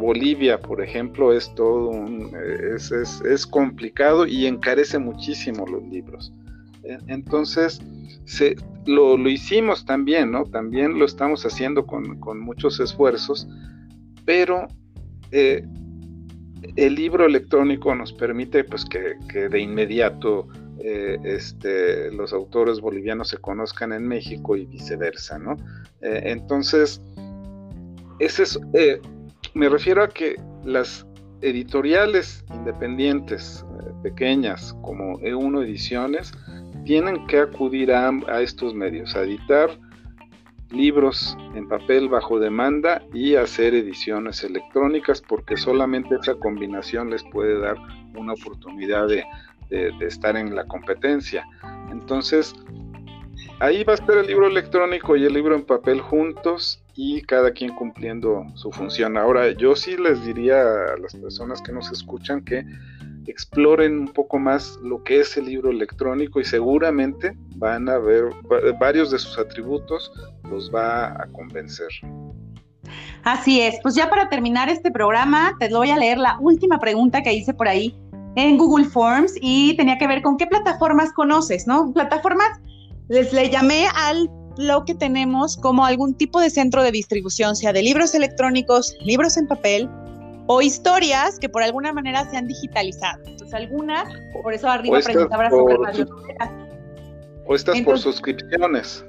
Bolivia, 0.00 0.60
por 0.60 0.80
ejemplo, 0.80 1.32
es 1.32 1.52
todo 1.56 1.88
un, 1.88 2.30
es, 2.76 2.92
es, 2.92 3.20
es 3.22 3.44
complicado 3.44 4.24
y 4.24 4.46
encarece 4.46 5.00
muchísimo 5.00 5.66
los 5.66 5.82
libros. 5.82 6.32
Entonces, 7.08 7.80
se, 8.24 8.54
lo, 8.86 9.16
hicimos 9.28 9.84
también, 9.84 10.30
¿no? 10.30 10.44
También 10.44 11.00
lo 11.00 11.06
estamos 11.06 11.44
haciendo 11.44 11.86
con, 11.86 12.20
muchos 12.38 12.78
esfuerzos, 12.78 13.48
pero 14.24 14.68
eh, 15.32 15.64
el 16.76 16.94
libro 16.94 17.26
electrónico 17.26 17.92
nos 17.96 18.12
permite 18.12 18.62
pues 18.62 18.84
que, 18.84 19.48
de 19.48 19.60
inmediato 19.60 20.46
eh, 20.78 21.18
este, 21.24 22.10
los 22.12 22.32
autores 22.32 22.80
bolivianos 22.80 23.28
se 23.28 23.38
conozcan 23.38 23.92
en 23.92 24.06
México 24.06 24.56
y 24.56 24.66
viceversa, 24.66 25.38
¿no? 25.38 25.56
Eh, 26.02 26.22
entonces, 26.24 27.00
ese 28.18 28.42
es, 28.42 28.60
me 29.54 29.68
refiero 29.68 30.02
a 30.02 30.08
que 30.08 30.36
las 30.64 31.06
editoriales 31.40 32.44
independientes, 32.54 33.64
pequeñas, 34.02 34.76
como 34.82 35.18
E1 35.20 35.64
Ediciones, 35.64 36.32
tienen 36.84 37.26
que 37.26 37.40
acudir 37.40 37.92
a, 37.92 38.10
estos 38.40 38.74
medios, 38.74 39.16
a 39.16 39.22
editar 39.22 39.70
libros 40.70 41.36
en 41.54 41.68
papel 41.68 42.08
bajo 42.08 42.38
demanda 42.38 43.02
y 43.12 43.34
hacer 43.34 43.74
ediciones 43.74 44.42
electrónicas 44.44 45.20
porque 45.20 45.56
solamente 45.56 46.16
esa 46.20 46.34
combinación 46.34 47.10
les 47.10 47.22
puede 47.24 47.58
dar 47.60 47.76
una 48.14 48.32
oportunidad 48.32 49.08
de, 49.08 49.24
estar 49.70 50.36
en 50.36 50.54
la 50.54 50.64
competencia. 50.66 51.44
Entonces, 51.90 52.54
ahí 53.60 53.84
va 53.84 53.92
a 53.92 53.96
estar 53.96 54.16
el 54.16 54.26
libro 54.26 54.46
electrónico 54.46 55.16
y 55.16 55.24
el 55.24 55.32
libro 55.32 55.54
en 55.54 55.64
papel 55.64 56.00
juntos 56.00 56.82
y 56.94 57.22
cada 57.22 57.50
quien 57.52 57.74
cumpliendo 57.74 58.44
su 58.54 58.72
función. 58.72 59.16
Ahora, 59.16 59.50
yo 59.52 59.76
sí 59.76 59.96
les 59.96 60.24
diría 60.24 60.60
a 60.62 60.96
las 60.98 61.14
personas 61.14 61.60
que 61.62 61.72
nos 61.72 61.90
escuchan 61.92 62.44
que 62.44 62.64
exploren 63.26 63.98
un 63.98 64.08
poco 64.08 64.38
más 64.38 64.78
lo 64.82 65.02
que 65.02 65.20
es 65.20 65.36
el 65.36 65.46
libro 65.46 65.70
electrónico 65.70 66.40
y 66.40 66.44
seguramente 66.44 67.36
van 67.56 67.88
a 67.88 67.98
ver 67.98 68.30
varios 68.78 69.10
de 69.10 69.18
sus 69.18 69.38
atributos 69.38 70.12
los 70.48 70.72
va 70.72 71.08
a 71.08 71.26
convencer. 71.32 71.88
Así 73.24 73.60
es, 73.60 73.80
pues 73.82 73.96
ya 73.96 74.08
para 74.08 74.28
terminar 74.28 74.68
este 74.68 74.92
programa 74.92 75.56
te 75.58 75.68
voy 75.68 75.90
a 75.90 75.96
leer 75.96 76.18
la 76.18 76.38
última 76.38 76.78
pregunta 76.78 77.22
que 77.22 77.32
hice 77.32 77.52
por 77.52 77.66
ahí 77.66 77.96
en 78.36 78.58
Google 78.58 78.84
Forms 78.84 79.32
y 79.40 79.76
tenía 79.76 79.98
que 79.98 80.06
ver 80.06 80.22
con 80.22 80.36
qué 80.36 80.46
plataformas 80.46 81.12
conoces, 81.12 81.66
¿no? 81.66 81.92
Plataformas, 81.92 82.48
les 83.08 83.32
le 83.32 83.50
llamé 83.50 83.86
al 83.96 84.30
lo 84.58 84.84
que 84.84 84.94
tenemos 84.94 85.56
como 85.56 85.84
algún 85.84 86.14
tipo 86.14 86.40
de 86.40 86.50
centro 86.50 86.82
de 86.82 86.90
distribución, 86.90 87.56
sea 87.56 87.72
de 87.72 87.82
libros 87.82 88.14
electrónicos, 88.14 88.96
libros 89.00 89.36
en 89.36 89.46
papel, 89.46 89.88
o 90.46 90.62
historias 90.62 91.38
que 91.38 91.48
por 91.48 91.62
alguna 91.62 91.92
manera 91.92 92.28
se 92.30 92.36
han 92.36 92.46
digitalizado. 92.46 93.20
Entonces, 93.26 93.52
algunas, 93.52 94.08
por 94.42 94.54
eso 94.54 94.68
arriba 94.68 95.00
preguntaba 95.00 95.50
sobre. 95.50 95.76
O 97.46 97.54
estas 97.54 97.80
por 97.82 97.98
suscripciones. 97.98 99.04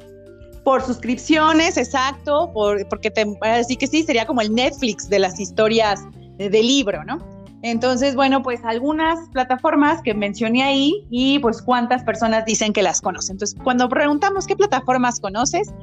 Por 0.64 0.82
suscripciones, 0.82 1.78
exacto, 1.78 2.52
por, 2.54 2.88
porque 2.90 3.10
te 3.10 3.26
así 3.42 3.78
que 3.78 3.88
sí, 3.88 4.04
sería 4.04 4.26
como 4.26 4.42
el 4.42 4.54
Netflix 4.54 5.08
de 5.10 5.20
las 5.20 5.40
historias 5.40 6.02
de, 6.38 6.50
de 6.50 6.64
libro, 6.64 7.04
¿no? 7.06 7.37
Entonces, 7.70 8.16
bueno, 8.16 8.42
pues 8.44 8.64
algunas 8.64 9.28
plataformas 9.30 10.02
que 10.02 10.14
mencioné 10.14 10.64
ahí 10.64 11.06
y 11.10 11.40
pues 11.40 11.62
cuántas 11.62 12.02
personas 12.04 12.46
dicen 12.46 12.72
que 12.72 12.82
las 12.82 13.02
conocen. 13.02 13.34
Entonces, 13.34 13.60
cuando 13.62 13.90
preguntamos 13.90 14.48
qué 14.48 14.56
plataformas 14.56 15.20
conoces, 15.20 15.74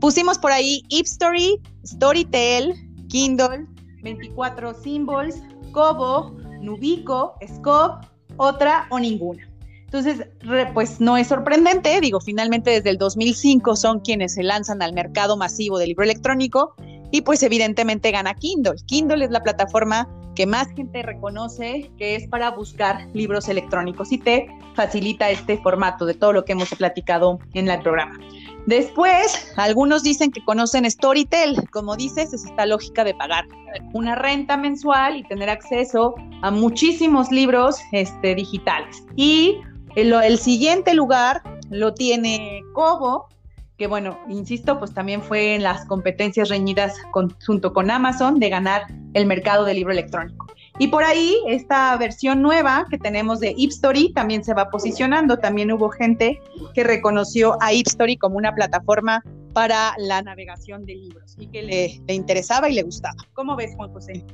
pusimos 0.00 0.38
por 0.38 0.52
ahí 0.52 0.82
Ipstory, 0.90 1.60
Storytel, 1.86 2.74
Kindle, 3.08 3.66
24 4.02 4.74
Symbols, 4.74 5.36
Kobo, 5.72 6.36
Nubico, 6.60 7.34
Scope, 7.56 8.06
otra 8.36 8.86
o 8.90 8.98
ninguna. 8.98 9.48
Entonces, 9.84 10.26
pues 10.74 11.00
no 11.00 11.16
es 11.16 11.28
sorprendente, 11.28 12.00
digo, 12.00 12.20
finalmente 12.20 12.70
desde 12.70 12.90
el 12.90 12.98
2005 12.98 13.76
son 13.76 14.00
quienes 14.00 14.34
se 14.34 14.42
lanzan 14.42 14.82
al 14.82 14.92
mercado 14.92 15.38
masivo 15.38 15.78
del 15.78 15.88
libro 15.88 16.04
electrónico 16.04 16.74
y 17.12 17.22
pues 17.22 17.42
evidentemente 17.42 18.10
gana 18.10 18.34
Kindle. 18.34 18.74
Kindle 18.86 19.24
es 19.24 19.30
la 19.30 19.42
plataforma 19.42 20.08
que 20.34 20.46
más 20.46 20.68
gente 20.74 21.02
reconoce 21.02 21.90
que 21.98 22.16
es 22.16 22.26
para 22.28 22.50
buscar 22.50 23.08
libros 23.12 23.48
electrónicos 23.48 24.12
y 24.12 24.18
te 24.18 24.48
facilita 24.74 25.30
este 25.30 25.58
formato 25.58 26.06
de 26.06 26.14
todo 26.14 26.32
lo 26.32 26.44
que 26.44 26.52
hemos 26.52 26.70
platicado 26.70 27.38
en 27.54 27.68
el 27.68 27.80
programa. 27.80 28.18
Después, 28.66 29.52
algunos 29.56 30.02
dicen 30.02 30.30
que 30.30 30.42
conocen 30.42 30.90
Storytel. 30.90 31.68
Como 31.70 31.96
dices, 31.96 32.32
es 32.32 32.44
esta 32.44 32.64
lógica 32.64 33.04
de 33.04 33.14
pagar 33.14 33.46
una 33.92 34.14
renta 34.14 34.56
mensual 34.56 35.16
y 35.16 35.24
tener 35.24 35.50
acceso 35.50 36.14
a 36.42 36.50
muchísimos 36.50 37.30
libros 37.30 37.76
este, 37.92 38.34
digitales. 38.34 39.04
Y 39.16 39.58
el, 39.96 40.12
el 40.12 40.38
siguiente 40.38 40.94
lugar 40.94 41.42
lo 41.70 41.92
tiene 41.92 42.62
Kobo, 42.72 43.28
que 43.76 43.86
bueno, 43.86 44.18
insisto, 44.28 44.78
pues 44.78 44.94
también 44.94 45.22
fue 45.22 45.54
en 45.56 45.62
las 45.62 45.84
competencias 45.86 46.48
reñidas 46.48 46.96
junto 47.44 47.72
con 47.72 47.90
Amazon 47.90 48.38
de 48.38 48.48
ganar 48.48 48.82
el 49.14 49.26
mercado 49.26 49.64
del 49.64 49.76
libro 49.76 49.92
electrónico. 49.92 50.46
Y 50.78 50.88
por 50.88 51.04
ahí, 51.04 51.36
esta 51.46 51.96
versión 51.96 52.42
nueva 52.42 52.86
que 52.90 52.98
tenemos 52.98 53.40
de 53.40 53.54
Ipstory 53.56 54.12
también 54.12 54.44
se 54.44 54.54
va 54.54 54.70
posicionando. 54.70 55.38
También 55.38 55.70
hubo 55.70 55.88
gente 55.88 56.40
que 56.74 56.82
reconoció 56.82 57.56
a 57.60 57.72
Ipstory 57.72 58.16
como 58.16 58.36
una 58.36 58.54
plataforma 58.54 59.22
para 59.52 59.94
la 59.98 60.20
navegación 60.22 60.84
de 60.84 60.96
libros 60.96 61.36
y 61.38 61.46
que 61.46 61.62
le, 61.62 62.00
le 62.06 62.14
interesaba 62.14 62.68
y 62.68 62.74
le 62.74 62.82
gustaba. 62.82 63.16
¿Cómo 63.34 63.54
ves, 63.54 63.72
Juan 63.76 63.92
José? 63.92 64.24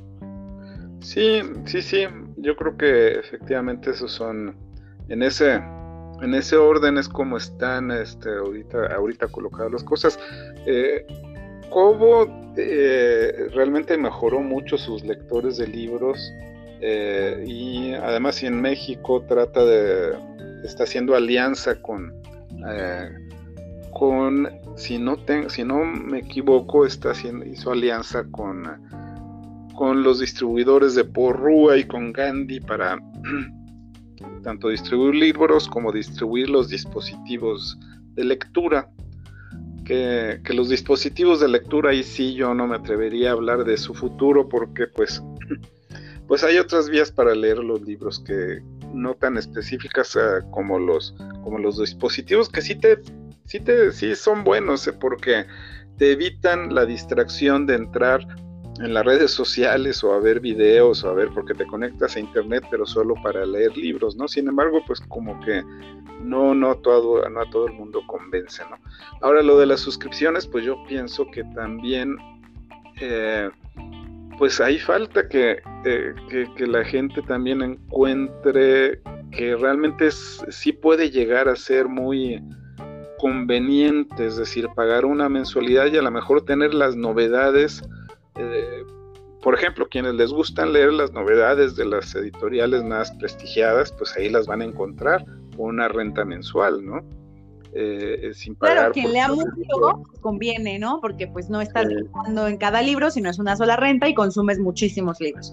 Sí, 1.01 1.41
sí, 1.65 1.81
sí. 1.81 2.05
Yo 2.37 2.55
creo 2.55 2.75
que 2.75 3.19
efectivamente 3.19 3.91
esos 3.91 4.11
son 4.11 4.55
en 5.09 5.21
ese 5.21 5.61
en 6.21 6.33
ese 6.33 6.55
orden 6.57 6.97
es 6.97 7.09
como 7.09 7.37
están 7.37 7.91
este, 7.91 8.29
ahorita, 8.37 9.27
colocadas 9.27 9.71
las 9.71 9.83
cosas. 9.83 10.19
Eh, 10.65 11.05
Kobo 11.71 12.27
eh, 12.57 13.47
realmente 13.53 13.97
mejoró 13.97 14.41
mucho 14.41 14.77
sus 14.77 15.03
lectores 15.03 15.57
de 15.57 15.67
libros 15.67 16.33
eh, 16.81 17.43
y 17.47 17.93
además 17.93 18.43
en 18.43 18.59
México 18.59 19.23
trata 19.27 19.63
de 19.63 20.17
está 20.65 20.83
haciendo 20.83 21.15
alianza 21.15 21.81
con 21.81 22.13
eh, 22.67 23.09
con 23.93 24.49
si 24.75 24.97
no 24.97 25.17
si 25.47 25.63
no 25.63 25.85
me 25.85 26.19
equivoco 26.19 26.85
está 26.85 27.11
haciendo 27.11 27.45
hizo 27.45 27.71
alianza 27.71 28.25
con 28.31 28.63
con 29.75 30.03
los 30.03 30.19
distribuidores 30.19 30.95
de 30.95 31.05
Porrúa 31.05 31.77
y 31.77 31.85
con 31.85 32.11
Gandhi 32.11 32.59
para 32.59 32.99
tanto 34.41 34.69
distribuir 34.69 35.15
libros 35.15 35.67
como 35.67 35.91
distribuir 35.91 36.49
los 36.49 36.69
dispositivos 36.69 37.77
de 38.13 38.23
lectura. 38.23 38.89
Que, 39.85 40.39
los 40.53 40.69
dispositivos 40.69 41.39
de 41.39 41.49
lectura 41.49 41.89
ahí 41.89 42.03
sí 42.03 42.33
yo 42.33 42.53
no 42.53 42.67
me 42.67 42.75
atrevería 42.75 43.29
a 43.29 43.33
hablar 43.33 43.65
de 43.65 43.77
su 43.77 43.93
futuro 43.93 44.47
porque 44.47 44.87
pues, 44.87 45.21
pues 46.27 46.43
hay 46.43 46.57
otras 46.57 46.89
vías 46.89 47.11
para 47.11 47.35
leer 47.35 47.57
los 47.57 47.81
libros 47.81 48.19
que 48.19 48.61
no 48.93 49.15
tan 49.15 49.37
específicas 49.37 50.15
eh, 50.15 50.43
como, 50.51 50.79
los, 50.79 51.15
como 51.43 51.57
los 51.57 51.79
dispositivos 51.79 52.47
que 52.47 52.61
sí 52.61 52.75
te, 52.75 52.99
sí 53.45 53.59
te 53.59 53.91
sí 53.91 54.15
son 54.15 54.43
buenos 54.43 54.87
eh, 54.87 54.93
porque 54.93 55.45
te 55.97 56.11
evitan 56.11 56.73
la 56.73 56.85
distracción 56.85 57.65
de 57.65 57.75
entrar 57.75 58.25
en 58.83 58.93
las 58.93 59.05
redes 59.05 59.31
sociales 59.31 60.03
o 60.03 60.13
a 60.13 60.19
ver 60.19 60.39
videos 60.39 61.03
o 61.03 61.09
a 61.09 61.13
ver 61.13 61.29
porque 61.33 61.53
te 61.53 61.65
conectas 61.65 62.15
a 62.15 62.19
internet 62.19 62.63
pero 62.69 62.85
solo 62.85 63.15
para 63.23 63.45
leer 63.45 63.75
libros, 63.77 64.15
¿no? 64.15 64.27
Sin 64.27 64.47
embargo, 64.47 64.83
pues 64.85 64.99
como 65.01 65.39
que 65.41 65.63
no, 66.23 66.53
no, 66.53 66.75
todo, 66.75 67.27
no 67.29 67.41
a 67.41 67.49
todo 67.49 67.67
el 67.67 67.73
mundo 67.73 68.01
convence, 68.07 68.63
¿no? 68.69 68.77
Ahora 69.21 69.41
lo 69.41 69.57
de 69.57 69.65
las 69.65 69.81
suscripciones, 69.81 70.47
pues 70.47 70.65
yo 70.65 70.81
pienso 70.87 71.25
que 71.31 71.43
también, 71.55 72.17
eh, 72.99 73.49
pues 74.37 74.61
ahí 74.61 74.79
falta 74.79 75.21
eh, 75.31 75.61
que, 76.29 76.47
que, 76.55 76.67
la 76.67 76.83
gente 76.83 77.21
también 77.23 77.61
encuentre 77.61 79.01
que 79.31 79.55
realmente 79.55 80.07
es, 80.07 80.45
sí 80.49 80.71
puede 80.71 81.09
llegar 81.09 81.47
a 81.47 81.55
ser 81.55 81.87
muy 81.87 82.41
conveniente, 83.17 84.25
es 84.25 84.37
decir, 84.37 84.67
pagar 84.75 85.05
una 85.05 85.29
mensualidad 85.29 85.85
y 85.87 85.97
a 85.97 86.01
lo 86.01 86.11
mejor 86.11 86.43
tener 86.43 86.73
las 86.73 86.95
novedades. 86.95 87.83
Eh, 89.51 89.55
por 89.55 89.59
ejemplo, 89.59 89.87
quienes 89.89 90.15
les 90.15 90.31
gustan 90.31 90.71
leer 90.71 90.93
las 90.93 91.11
novedades 91.11 91.75
de 91.75 91.85
las 91.85 92.15
editoriales 92.15 92.83
más 92.83 93.11
prestigiadas, 93.11 93.91
pues 93.91 94.15
ahí 94.17 94.29
las 94.29 94.47
van 94.47 94.61
a 94.61 94.65
encontrar 94.65 95.25
con 95.57 95.67
una 95.67 95.87
renta 95.87 96.23
mensual, 96.23 96.85
¿no? 96.85 97.03
Eh, 97.73 98.31
sin 98.33 98.55
pagar. 98.55 98.77
Claro, 98.77 98.93
quien 98.93 99.13
lea 99.13 99.27
mucho 99.29 100.03
conviene, 100.21 100.79
¿no? 100.79 100.99
Porque 101.01 101.27
pues 101.27 101.49
no 101.49 101.61
estás 101.61 101.87
pagando 102.13 102.47
en 102.47 102.57
cada 102.57 102.81
libro, 102.81 103.11
sino 103.11 103.29
es 103.29 103.39
una 103.39 103.55
sola 103.55 103.75
renta 103.77 104.07
y 104.09 104.13
consumes 104.13 104.59
muchísimos 104.59 105.19
libros. 105.19 105.51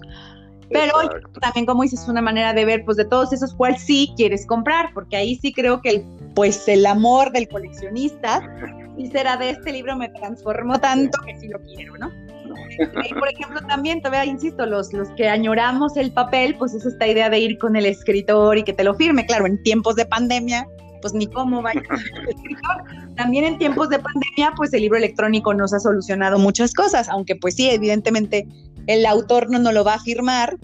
Pero 0.69 0.93
también, 1.41 1.65
como 1.65 1.83
dices, 1.83 2.01
es 2.01 2.07
una 2.07 2.21
manera 2.21 2.53
de 2.53 2.63
ver, 2.63 2.85
pues 2.85 2.97
de 2.97 3.05
todos 3.05 3.33
esos, 3.33 3.55
cuál 3.55 3.77
sí 3.77 4.13
quieres 4.15 4.45
comprar, 4.45 4.91
porque 4.93 5.17
ahí 5.17 5.35
sí 5.35 5.51
creo 5.51 5.81
que 5.81 5.89
el, 5.89 6.03
pues 6.35 6.67
el 6.67 6.85
amor 6.85 7.31
del 7.31 7.47
coleccionista, 7.47 8.41
y 8.99 9.07
será 9.07 9.37
de 9.37 9.51
este 9.51 9.71
libro 9.71 9.95
me 9.95 10.09
transformó 10.09 10.77
tanto 10.79 11.17
que 11.25 11.39
sí 11.39 11.47
lo 11.47 11.59
quiero, 11.61 11.97
¿no? 11.97 12.11
Y 13.09 13.13
por 13.13 13.27
ejemplo, 13.29 13.61
también, 13.67 14.01
todavía 14.01 14.25
insisto, 14.25 14.65
los, 14.65 14.93
los 14.93 15.09
que 15.11 15.27
añoramos 15.27 15.97
el 15.97 16.11
papel, 16.11 16.55
pues 16.57 16.73
es 16.73 16.85
esta 16.85 17.07
idea 17.07 17.29
de 17.29 17.39
ir 17.39 17.57
con 17.57 17.75
el 17.75 17.85
escritor 17.85 18.57
y 18.57 18.63
que 18.63 18.73
te 18.73 18.83
lo 18.83 18.93
firme. 18.93 19.25
Claro, 19.25 19.45
en 19.47 19.61
tiempos 19.63 19.95
de 19.95 20.05
pandemia, 20.05 20.67
pues 21.01 21.13
ni 21.13 21.27
cómo 21.27 21.61
vaya 21.61 21.81
También 23.15 23.45
en 23.45 23.57
tiempos 23.57 23.89
de 23.89 23.99
pandemia, 23.99 24.53
pues 24.55 24.73
el 24.73 24.81
libro 24.81 24.97
electrónico 24.97 25.53
nos 25.53 25.73
ha 25.73 25.79
solucionado 25.79 26.37
muchas 26.37 26.73
cosas, 26.73 27.09
aunque 27.09 27.35
pues 27.35 27.55
sí, 27.55 27.69
evidentemente 27.69 28.47
el 28.87 29.05
autor 29.05 29.49
no 29.49 29.59
nos 29.59 29.73
lo 29.73 29.83
va 29.83 29.95
a 29.95 29.99
firmar, 29.99 30.57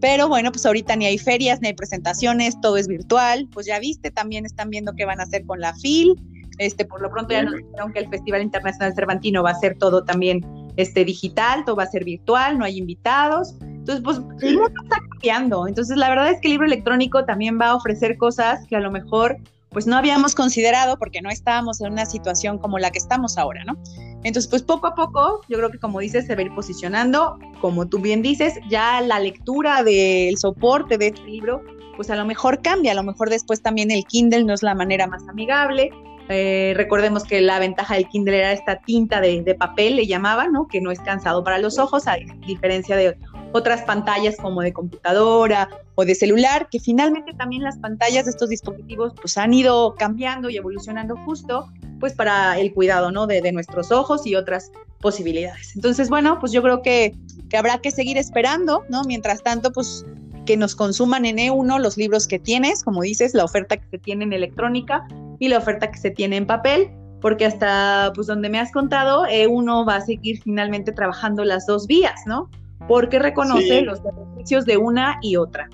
pero 0.00 0.28
bueno, 0.28 0.50
pues 0.50 0.64
ahorita 0.66 0.96
ni 0.96 1.06
hay 1.06 1.18
ferias, 1.18 1.60
ni 1.60 1.68
hay 1.68 1.74
presentaciones, 1.74 2.60
todo 2.60 2.76
es 2.78 2.88
virtual, 2.88 3.48
pues 3.52 3.66
ya 3.66 3.78
viste, 3.78 4.10
también 4.10 4.46
están 4.46 4.70
viendo 4.70 4.94
qué 4.94 5.04
van 5.04 5.20
a 5.20 5.24
hacer 5.24 5.44
con 5.44 5.60
la 5.60 5.74
FIL, 5.74 6.16
este, 6.60 6.84
por 6.84 7.00
lo 7.00 7.10
pronto 7.10 7.32
ya 7.32 7.42
nos 7.42 7.56
dijeron 7.56 7.90
que 7.92 8.00
el 8.00 8.08
Festival 8.10 8.42
Internacional 8.42 8.94
Cervantino 8.94 9.42
va 9.42 9.50
a 9.50 9.54
ser 9.54 9.78
todo 9.78 10.04
también 10.04 10.44
este, 10.76 11.06
digital, 11.06 11.64
todo 11.64 11.76
va 11.76 11.84
a 11.84 11.86
ser 11.86 12.04
virtual, 12.04 12.58
no 12.58 12.66
hay 12.66 12.76
invitados. 12.76 13.54
Entonces, 13.62 14.04
pues 14.04 14.18
el 14.42 14.58
mundo 14.58 14.74
está 14.82 14.98
cambiando. 15.10 15.66
Entonces, 15.66 15.96
la 15.96 16.10
verdad 16.10 16.30
es 16.30 16.40
que 16.42 16.48
el 16.48 16.52
libro 16.52 16.66
electrónico 16.66 17.24
también 17.24 17.58
va 17.58 17.68
a 17.68 17.74
ofrecer 17.76 18.18
cosas 18.18 18.66
que 18.68 18.76
a 18.76 18.80
lo 18.80 18.90
mejor 18.90 19.38
pues 19.70 19.86
no 19.86 19.96
habíamos 19.96 20.34
considerado 20.34 20.98
porque 20.98 21.22
no 21.22 21.30
estábamos 21.30 21.80
en 21.80 21.92
una 21.92 22.04
situación 22.04 22.58
como 22.58 22.78
la 22.78 22.90
que 22.90 22.98
estamos 22.98 23.38
ahora, 23.38 23.64
¿no? 23.64 23.78
Entonces, 24.22 24.48
pues 24.48 24.62
poco 24.62 24.88
a 24.88 24.94
poco, 24.94 25.40
yo 25.48 25.56
creo 25.56 25.70
que 25.70 25.78
como 25.78 26.00
dices, 26.00 26.26
se 26.26 26.34
va 26.34 26.40
a 26.40 26.44
ir 26.44 26.54
posicionando, 26.54 27.38
como 27.62 27.86
tú 27.86 28.00
bien 28.00 28.20
dices, 28.20 28.54
ya 28.68 29.00
la 29.00 29.18
lectura 29.18 29.82
del 29.82 30.36
soporte 30.36 30.98
de 30.98 31.06
este 31.06 31.22
libro, 31.24 31.62
pues 31.96 32.10
a 32.10 32.16
lo 32.16 32.26
mejor 32.26 32.60
cambia, 32.60 32.92
a 32.92 32.96
lo 32.96 33.02
mejor 33.02 33.30
después 33.30 33.62
también 33.62 33.90
el 33.90 34.04
Kindle 34.04 34.44
no 34.44 34.52
es 34.52 34.62
la 34.62 34.74
manera 34.74 35.06
más 35.06 35.26
amigable. 35.28 35.90
Eh, 36.32 36.74
recordemos 36.76 37.24
que 37.24 37.40
la 37.40 37.58
ventaja 37.58 37.94
del 37.94 38.08
Kindle 38.08 38.38
era 38.38 38.52
esta 38.52 38.78
tinta 38.78 39.20
de, 39.20 39.42
papel, 39.58 39.96
le 39.96 40.06
llamaban, 40.06 40.52
¿no? 40.52 40.68
Que 40.68 40.80
no 40.80 40.92
es 40.92 41.00
cansado 41.00 41.42
para 41.42 41.58
los 41.58 41.80
ojos, 41.80 42.06
a 42.06 42.18
diferencia 42.46 42.96
de 42.96 43.18
otras 43.50 43.82
pantallas 43.82 44.36
como 44.36 44.62
de 44.62 44.72
computadora 44.72 45.68
o 45.96 46.04
de 46.04 46.14
celular, 46.14 46.68
que 46.70 46.78
finalmente 46.78 47.32
también 47.32 47.64
las 47.64 47.78
pantallas 47.78 48.26
de 48.26 48.30
estos 48.30 48.48
dispositivos 48.48 49.12
pues 49.20 49.36
han 49.38 49.52
ido 49.52 49.96
cambiando 49.96 50.48
y 50.50 50.56
evolucionando 50.56 51.16
justo 51.16 51.68
pues 51.98 52.12
para 52.12 52.60
el 52.60 52.72
cuidado, 52.72 53.10
¿no? 53.10 53.26
De, 53.26 53.42
de 53.42 53.50
nuestros 53.50 53.90
ojos 53.90 54.24
y 54.24 54.36
otras 54.36 54.70
posibilidades. 55.00 55.74
Entonces, 55.74 56.08
bueno, 56.08 56.38
pues 56.38 56.52
yo 56.52 56.62
creo 56.62 56.80
que, 56.80 57.16
que 57.48 57.56
habrá 57.56 57.78
que 57.78 57.90
seguir 57.90 58.16
esperando, 58.18 58.84
¿no? 58.88 59.02
Mientras 59.02 59.42
tanto, 59.42 59.72
pues 59.72 60.06
que 60.50 60.56
nos 60.56 60.74
consuman 60.74 61.26
en 61.26 61.36
E1 61.36 61.78
los 61.78 61.96
libros 61.96 62.26
que 62.26 62.40
tienes, 62.40 62.82
como 62.82 63.02
dices, 63.02 63.34
la 63.34 63.44
oferta 63.44 63.76
que 63.76 63.86
se 63.88 63.98
tiene 63.98 64.24
en 64.24 64.32
electrónica 64.32 65.06
y 65.38 65.46
la 65.46 65.58
oferta 65.58 65.92
que 65.92 65.98
se 65.98 66.10
tiene 66.10 66.38
en 66.38 66.44
papel, 66.44 66.90
porque 67.20 67.46
hasta 67.46 68.10
pues 68.16 68.26
donde 68.26 68.48
me 68.48 68.58
has 68.58 68.72
contado, 68.72 69.26
E1 69.26 69.88
va 69.88 69.94
a 69.94 70.00
seguir 70.00 70.40
finalmente 70.42 70.90
trabajando 70.90 71.44
las 71.44 71.66
dos 71.66 71.86
vías, 71.86 72.20
¿no? 72.26 72.50
porque 72.88 73.20
reconoce 73.20 73.82
los 73.82 74.02
beneficios 74.02 74.66
de 74.66 74.76
una 74.76 75.20
y 75.22 75.36
otra. 75.36 75.68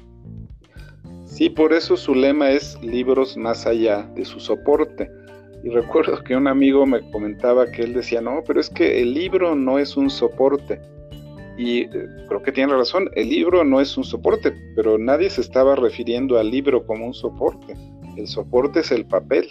Sí, 1.25 1.49
por 1.49 1.73
eso 1.73 1.97
su 1.97 2.15
lema 2.15 2.51
es 2.51 2.79
libros 2.83 3.39
más 3.39 3.67
allá 3.67 4.03
de 4.15 4.27
su 4.27 4.39
soporte. 4.39 5.11
Y 5.65 5.71
recuerdo 5.71 6.23
que 6.23 6.37
un 6.37 6.47
amigo 6.47 6.85
me 6.85 7.11
comentaba 7.13 7.71
que 7.71 7.85
él 7.85 7.95
decía, 7.95 8.21
no, 8.21 8.43
pero 8.47 8.61
es 8.61 8.69
que 8.69 9.01
el 9.01 9.15
libro 9.15 9.55
no 9.55 9.79
es 9.79 9.97
un 9.97 10.11
soporte. 10.11 10.79
Y 11.57 11.81
eh, 11.81 12.09
creo 12.29 12.43
que 12.43 12.53
tiene 12.53 12.75
razón, 12.75 13.09
el 13.15 13.31
libro 13.31 13.65
no 13.65 13.81
es 13.81 13.97
un 13.97 14.05
soporte, 14.05 14.53
pero 14.75 14.99
nadie 14.99 15.31
se 15.31 15.41
estaba 15.41 15.75
refiriendo 15.75 16.39
al 16.39 16.51
libro 16.51 16.85
como 16.87 17.07
un 17.07 17.15
soporte. 17.15 17.75
El 18.17 18.27
soporte 18.27 18.81
es 18.81 18.93
el 18.93 19.07
papel, 19.07 19.47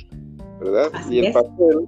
¿verdad? 0.59 0.91
y 1.09 1.19
el 1.25 1.33
papel, 1.33 1.87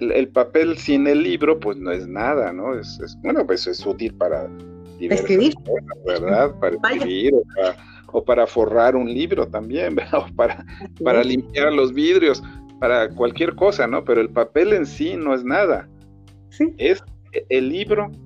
el, 0.00 0.28
papel 0.28 0.78
sin 0.78 1.06
el 1.06 1.22
libro, 1.22 1.58
pues 1.58 1.76
no 1.76 1.90
es 1.90 2.06
nada, 2.06 2.52
¿no? 2.52 2.78
Es, 2.78 3.00
es, 3.00 3.16
bueno, 3.22 3.46
pues 3.46 3.66
es 3.66 3.84
útil 3.86 4.14
para 4.14 4.48
escribir. 5.10 5.54
¿verdad? 6.04 6.54
Para 6.60 6.76
escribir 6.76 7.34
o 8.14 8.22
para, 8.22 8.46
forrar 8.46 8.94
un 8.94 9.12
libro 9.12 9.46
también, 9.46 9.96
O 10.12 10.26
para, 10.36 10.64
para 11.02 11.24
limpiar 11.24 11.72
los 11.72 11.92
vidrios, 11.92 12.42
para 12.78 13.08
cualquier 13.08 13.54
cosa, 13.54 13.86
¿no? 13.86 14.04
Pero 14.04 14.20
el 14.20 14.28
papel 14.28 14.72
en 14.72 14.86
sí 14.86 15.14
no 15.16 15.34
es 15.34 15.44
nada. 15.44 15.88
Es 16.76 17.02
el 17.48 17.70
libro, 17.70 18.10
e, 18.10 18.18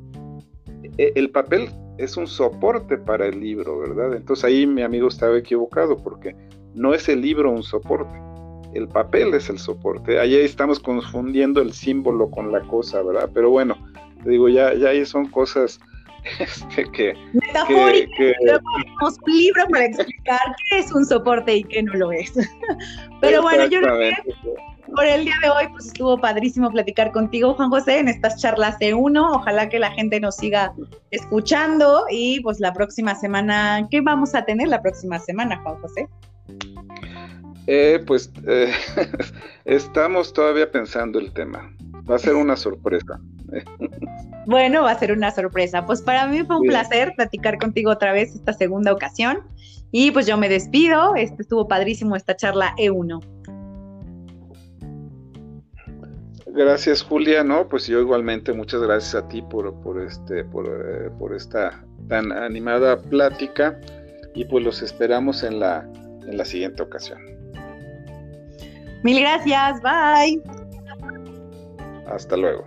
el 0.96 1.30
papel 1.30 1.68
es 1.98 2.16
un 2.16 2.26
soporte 2.26 2.98
para 2.98 3.26
el 3.26 3.40
libro, 3.40 3.78
¿verdad? 3.78 4.14
Entonces 4.14 4.44
ahí 4.44 4.66
mi 4.66 4.82
amigo 4.82 5.08
estaba 5.08 5.38
equivocado 5.38 5.96
porque 5.96 6.34
no 6.74 6.94
es 6.94 7.08
el 7.08 7.22
libro 7.22 7.50
un 7.50 7.62
soporte, 7.62 8.18
el 8.74 8.88
papel 8.88 9.34
es 9.34 9.48
el 9.48 9.58
soporte. 9.58 10.18
Ahí 10.18 10.34
estamos 10.34 10.80
confundiendo 10.80 11.62
el 11.62 11.72
símbolo 11.72 12.30
con 12.30 12.52
la 12.52 12.60
cosa, 12.60 13.02
¿verdad? 13.02 13.30
Pero 13.32 13.50
bueno, 13.50 13.76
te 14.22 14.30
digo, 14.30 14.48
ya, 14.48 14.74
ya 14.74 14.90
ahí 14.90 15.06
son 15.06 15.26
cosas 15.26 15.80
este, 16.38 16.84
que, 16.92 17.14
Metafórica, 17.32 18.10
que, 18.16 18.34
tenemos 18.40 19.16
un 19.26 19.36
libro 19.36 19.66
para 19.70 19.86
explicar 19.86 20.40
qué 20.68 20.78
es 20.80 20.92
un 20.92 21.04
soporte 21.04 21.56
y 21.56 21.64
qué 21.64 21.82
no 21.82 21.94
lo 21.94 22.12
es. 22.12 22.32
Pero 23.20 23.42
bueno, 23.42 23.66
yo 23.66 23.80
creo 23.80 23.98
que 23.98 24.12
por 24.94 25.06
el 25.06 25.24
día 25.24 25.34
de 25.42 25.50
hoy 25.50 25.68
pues 25.70 25.86
estuvo 25.86 26.18
padrísimo 26.20 26.70
platicar 26.70 27.12
contigo, 27.12 27.54
Juan 27.54 27.70
José, 27.70 27.98
en 27.98 28.08
estas 28.08 28.40
charlas 28.40 28.78
de 28.78 28.94
uno. 28.94 29.32
Ojalá 29.32 29.68
que 29.68 29.78
la 29.78 29.90
gente 29.92 30.20
nos 30.20 30.36
siga 30.36 30.74
escuchando 31.10 32.04
y 32.10 32.40
pues 32.40 32.60
la 32.60 32.72
próxima 32.72 33.14
semana, 33.14 33.86
¿qué 33.90 34.00
vamos 34.00 34.34
a 34.34 34.44
tener 34.44 34.68
la 34.68 34.82
próxima 34.82 35.18
semana, 35.18 35.60
Juan 35.62 35.76
José? 35.80 36.08
Eh, 37.66 38.02
pues 38.06 38.30
eh, 38.46 38.72
estamos 39.64 40.32
todavía 40.32 40.70
pensando 40.70 41.18
el 41.18 41.32
tema. 41.32 41.72
Va 42.08 42.16
a 42.16 42.18
ser 42.18 42.34
una 42.34 42.56
sorpresa. 42.56 43.20
Bueno, 44.48 44.84
va 44.84 44.92
a 44.92 44.98
ser 45.00 45.10
una 45.10 45.32
sorpresa. 45.32 45.84
Pues 45.86 46.02
para 46.02 46.24
mí 46.28 46.44
fue 46.44 46.58
un 46.58 46.68
placer 46.68 47.12
platicar 47.16 47.58
contigo 47.58 47.90
otra 47.90 48.12
vez 48.12 48.32
esta 48.32 48.52
segunda 48.52 48.92
ocasión. 48.92 49.40
Y 49.90 50.12
pues 50.12 50.24
yo 50.28 50.36
me 50.36 50.48
despido. 50.48 51.16
Este 51.16 51.42
estuvo 51.42 51.66
padrísimo 51.66 52.14
esta 52.14 52.36
charla 52.36 52.72
E1. 52.78 53.35
Gracias, 56.56 57.02
Julia. 57.02 57.44
No, 57.44 57.68
pues 57.68 57.86
yo 57.86 58.00
igualmente 58.00 58.54
muchas 58.54 58.80
gracias 58.80 59.14
a 59.14 59.28
ti 59.28 59.42
por, 59.42 59.78
por 59.82 60.00
este, 60.02 60.42
por, 60.42 60.66
eh, 60.66 61.10
por 61.18 61.34
esta 61.34 61.84
tan 62.08 62.32
animada 62.32 62.98
plática. 62.98 63.78
Y 64.34 64.46
pues 64.46 64.64
los 64.64 64.80
esperamos 64.80 65.42
en 65.42 65.60
la, 65.60 65.86
en 66.26 66.38
la 66.38 66.44
siguiente 66.46 66.82
ocasión. 66.82 67.20
Mil 69.02 69.20
gracias. 69.20 69.82
Bye. 69.82 70.42
Hasta 72.06 72.36
luego. 72.38 72.64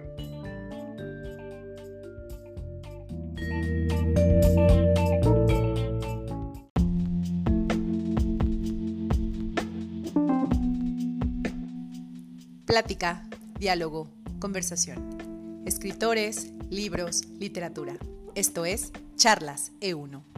Plática, 12.68 13.24
diálogo, 13.60 14.08
conversación. 14.40 15.64
Escritores, 15.66 16.54
libros, 16.70 17.28
literatura. 17.40 17.98
Esto 18.34 18.66
es 18.66 18.92
Charlas 19.18 19.74
E1. 19.82 20.29